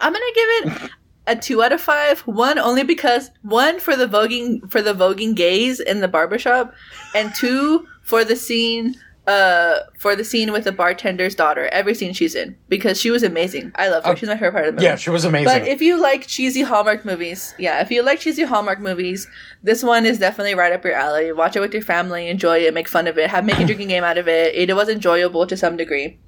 [0.00, 0.90] I'm to give it
[1.26, 2.20] a 2 out of 5.
[2.20, 6.74] One only because one for the voguing for the voguing gays in the barbershop
[7.14, 8.94] and two for the scene
[9.26, 11.66] uh for the scene with the bartender's daughter.
[11.72, 13.72] Every scene she's in because she was amazing.
[13.76, 14.12] I love her.
[14.12, 14.84] Oh, she's my favorite part of the movie.
[14.84, 15.46] Yeah, she was amazing.
[15.46, 19.26] But if you like cheesy Hallmark movies, yeah, if you like cheesy Hallmark movies,
[19.62, 21.32] this one is definitely right up your alley.
[21.32, 23.88] Watch it with your family, enjoy it, make fun of it, have make a drinking
[23.88, 24.54] game out of it.
[24.54, 26.18] It was enjoyable to some degree,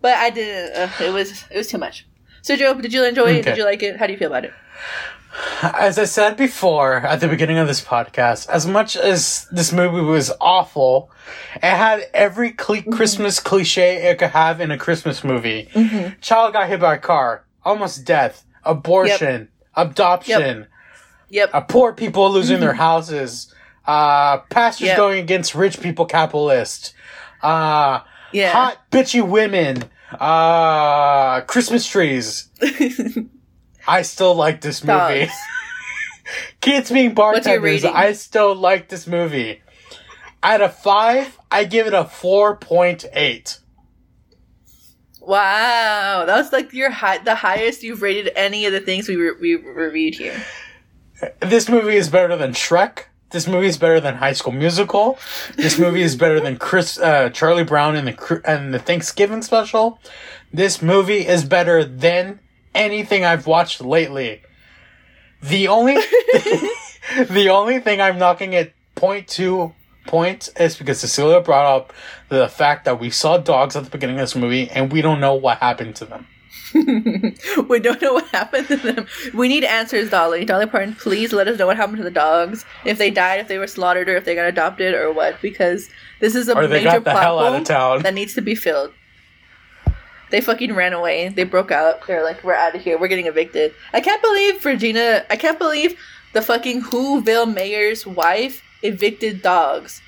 [0.00, 0.76] but I didn't.
[0.76, 2.06] Uh, it was it was too much.
[2.48, 3.44] So Joe, did you enjoy it?
[3.44, 3.98] Did you like it?
[3.98, 4.54] How do you feel about it?
[5.62, 10.00] As I said before at the beginning of this podcast, as much as this movie
[10.00, 11.10] was awful,
[11.56, 15.68] it had every cli Christmas cliche it could have in a Christmas movie.
[16.22, 20.68] Child got hit by a car, almost death, abortion, adoption,
[21.28, 21.50] Yep.
[21.52, 23.52] uh, poor people losing their houses,
[23.86, 24.96] uh, pastors Yep.
[24.96, 26.94] going against rich people capitalists,
[27.42, 28.00] uh,
[28.32, 28.52] Yeah.
[28.52, 32.48] hot bitchy women, uh, Christmas trees.
[33.88, 35.28] I still like this movie.
[36.60, 37.84] Kids being bartenders.
[37.84, 39.62] I still like this movie.
[40.42, 43.58] Out of five, I give it a 4.8.
[45.20, 49.16] Wow, that was like your high, the highest you've rated any of the things we
[49.16, 50.42] re- we reviewed here.
[51.40, 53.04] This movie is better than Shrek.
[53.30, 55.18] This movie is better than High School Musical.
[55.56, 60.00] This movie is better than Chris, uh, Charlie Brown and the and the Thanksgiving special.
[60.52, 62.40] This movie is better than
[62.74, 64.42] anything I've watched lately.
[65.42, 65.94] The only,
[67.28, 69.74] the only thing I'm knocking at point two
[70.06, 71.92] points is because Cecilia brought up
[72.30, 75.20] the fact that we saw dogs at the beginning of this movie and we don't
[75.20, 76.26] know what happened to them.
[77.68, 79.06] we don't know what happened to them.
[79.34, 80.44] We need answers, Dolly.
[80.44, 82.64] Dolly Parton, please let us know what happened to the dogs.
[82.84, 85.40] If they died, if they were slaughtered, or if they got adopted, or what.
[85.40, 85.88] Because
[86.20, 88.92] this is a Or they major got plot hole that needs to be filled.
[90.30, 91.28] They fucking ran away.
[91.30, 92.06] They broke out.
[92.06, 92.98] They're like, we're out of here.
[92.98, 93.74] We're getting evicted.
[93.92, 95.24] I can't believe Regina.
[95.30, 95.98] I can't believe
[96.34, 100.02] the fucking Whoville mayor's wife evicted dogs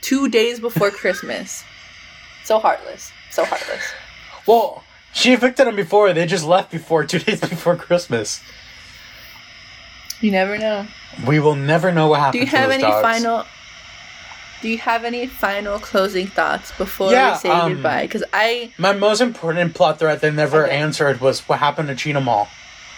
[0.00, 1.64] two days before Christmas.
[2.44, 3.12] So heartless.
[3.30, 3.82] So heartless.
[4.46, 4.84] Well,
[5.18, 6.12] she evicted them before.
[6.12, 8.40] They just left before two days before Christmas.
[10.20, 10.86] You never know.
[11.26, 12.32] We will never know what happened.
[12.32, 13.02] Do you to have those any dogs.
[13.02, 13.44] final?
[14.60, 18.02] Do you have any final closing thoughts before Yeah, we say um, goodbye?
[18.02, 20.76] Because I My most important plot thread they never Okay.
[20.76, 22.48] answered was what happened to Cheetah Mall.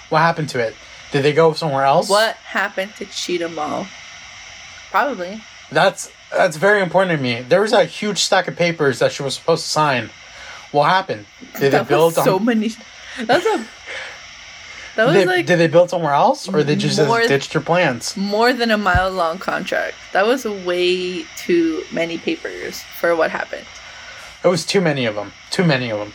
[0.09, 0.75] What happened to it?
[1.13, 2.09] Did they go somewhere else?
[2.09, 3.87] what happened to Cheetah Mall?
[4.91, 5.43] Probably.
[5.71, 7.43] That's that's very important to me.
[7.43, 10.11] There was a huge stack of papers that she was supposed to sign.
[10.73, 11.27] What happened?
[11.59, 12.71] Did that they build so many.
[13.19, 13.67] That's a.
[14.97, 17.63] That was they, like did they build somewhere else, or they just more- ditched their
[17.63, 18.17] plans?
[18.17, 19.95] more than a mile long contract.
[20.13, 23.67] That was way too many papers for what happened.
[24.45, 25.33] It was too many of them.
[25.51, 26.13] Too many of them.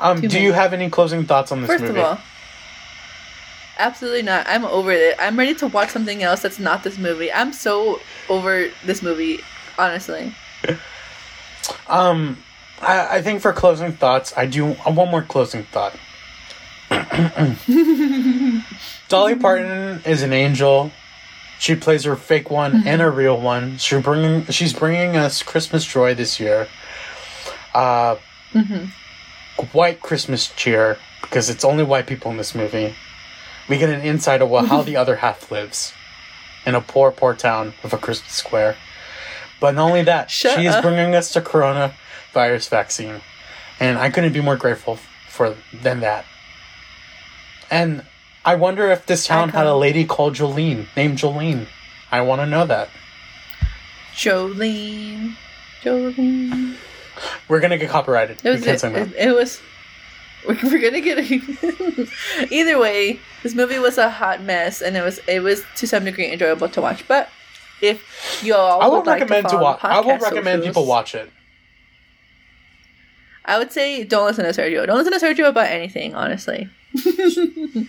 [0.00, 0.46] Um, Too do many.
[0.46, 2.00] you have any closing thoughts on this First movie?
[2.00, 2.18] of all,
[3.78, 4.46] absolutely not.
[4.48, 5.14] I'm over it.
[5.18, 7.30] I'm ready to watch something else that's not this movie.
[7.30, 9.40] I'm so over this movie,
[9.78, 10.34] honestly.
[11.86, 12.38] Um,
[12.80, 15.94] I, I think for closing thoughts, I do uh, one more closing thought.
[19.08, 20.90] Dolly Parton is an angel.
[21.58, 23.76] She plays her fake one and a real one.
[23.76, 26.68] She bringing she's bringing us Christmas joy this year.
[27.74, 28.16] Uh,
[29.72, 32.94] white Christmas cheer because it's only white people in this movie.
[33.68, 35.92] We get an insight of how the other half lives
[36.66, 38.76] in a poor, poor town with a Christmas square.
[39.60, 41.42] But not only that, Shut she is bringing us the
[42.32, 43.20] coronavirus vaccine,
[43.78, 44.96] and I couldn't be more grateful
[45.28, 46.24] for than that.
[47.70, 48.04] And
[48.44, 51.66] I wonder if this town had a lady called Jolene, named Jolene.
[52.10, 52.88] I want to know that.
[54.14, 55.36] Jolene,
[55.82, 56.76] Jolene.
[57.48, 58.40] We're gonna get copyrighted.
[58.44, 59.60] It was it, it, it was.
[60.48, 63.20] We're, gonna get a, either way.
[63.42, 66.70] This movie was a hot mess, and it was it was to some degree enjoyable
[66.70, 67.06] to watch.
[67.06, 67.28] But
[67.82, 69.80] if y'all I would would like recommend to watch.
[69.82, 71.30] I would recommend socials, people watch it.
[73.44, 74.86] I would say don't listen to Sergio.
[74.86, 76.68] Don't listen to Sergio about anything, honestly.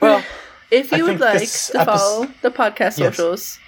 [0.00, 0.22] Well,
[0.70, 3.16] If you would like to epis- follow the podcast Yes.
[3.16, 3.58] socials,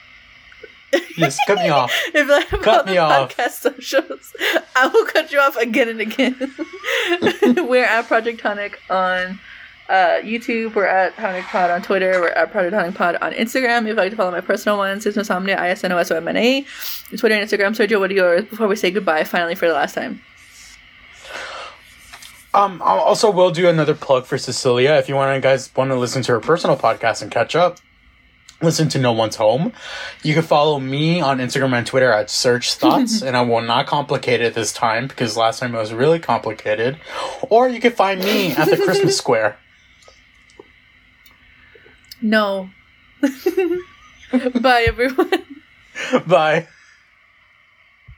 [1.18, 1.92] yes, cut me off.
[2.14, 3.36] if you like to Cut the me off.
[3.36, 4.32] podcast socials,
[4.74, 6.34] I will cut you off again and again.
[7.68, 9.38] we're at Project Tonic on
[9.88, 10.74] uh, YouTube.
[10.74, 12.20] We're at Tonic Pod on Twitter.
[12.20, 13.82] We're at Project Tonic Pod on Instagram.
[13.82, 16.10] If you'd like to follow my personal ones, it's Isnosomnia, I S N O S
[16.10, 16.66] O M N A.
[17.16, 17.76] Twitter and Instagram.
[17.76, 20.20] Sergio, what are yours before we say goodbye finally for the last time?
[22.54, 24.92] Um, I also will do another plug for Cecilia.
[24.94, 27.78] If you want guys want to listen to her personal podcast and catch up,
[28.62, 29.72] listen to No One's Home.
[30.22, 34.40] You can follow me on Instagram and Twitter at SergThoughts, and I will not complicate
[34.40, 36.96] it this time because last time it was really complicated.
[37.50, 39.58] Or you can find me at the Christmas Square.
[42.24, 42.70] No.
[44.32, 45.44] Bye, everyone.
[46.26, 46.66] Bye.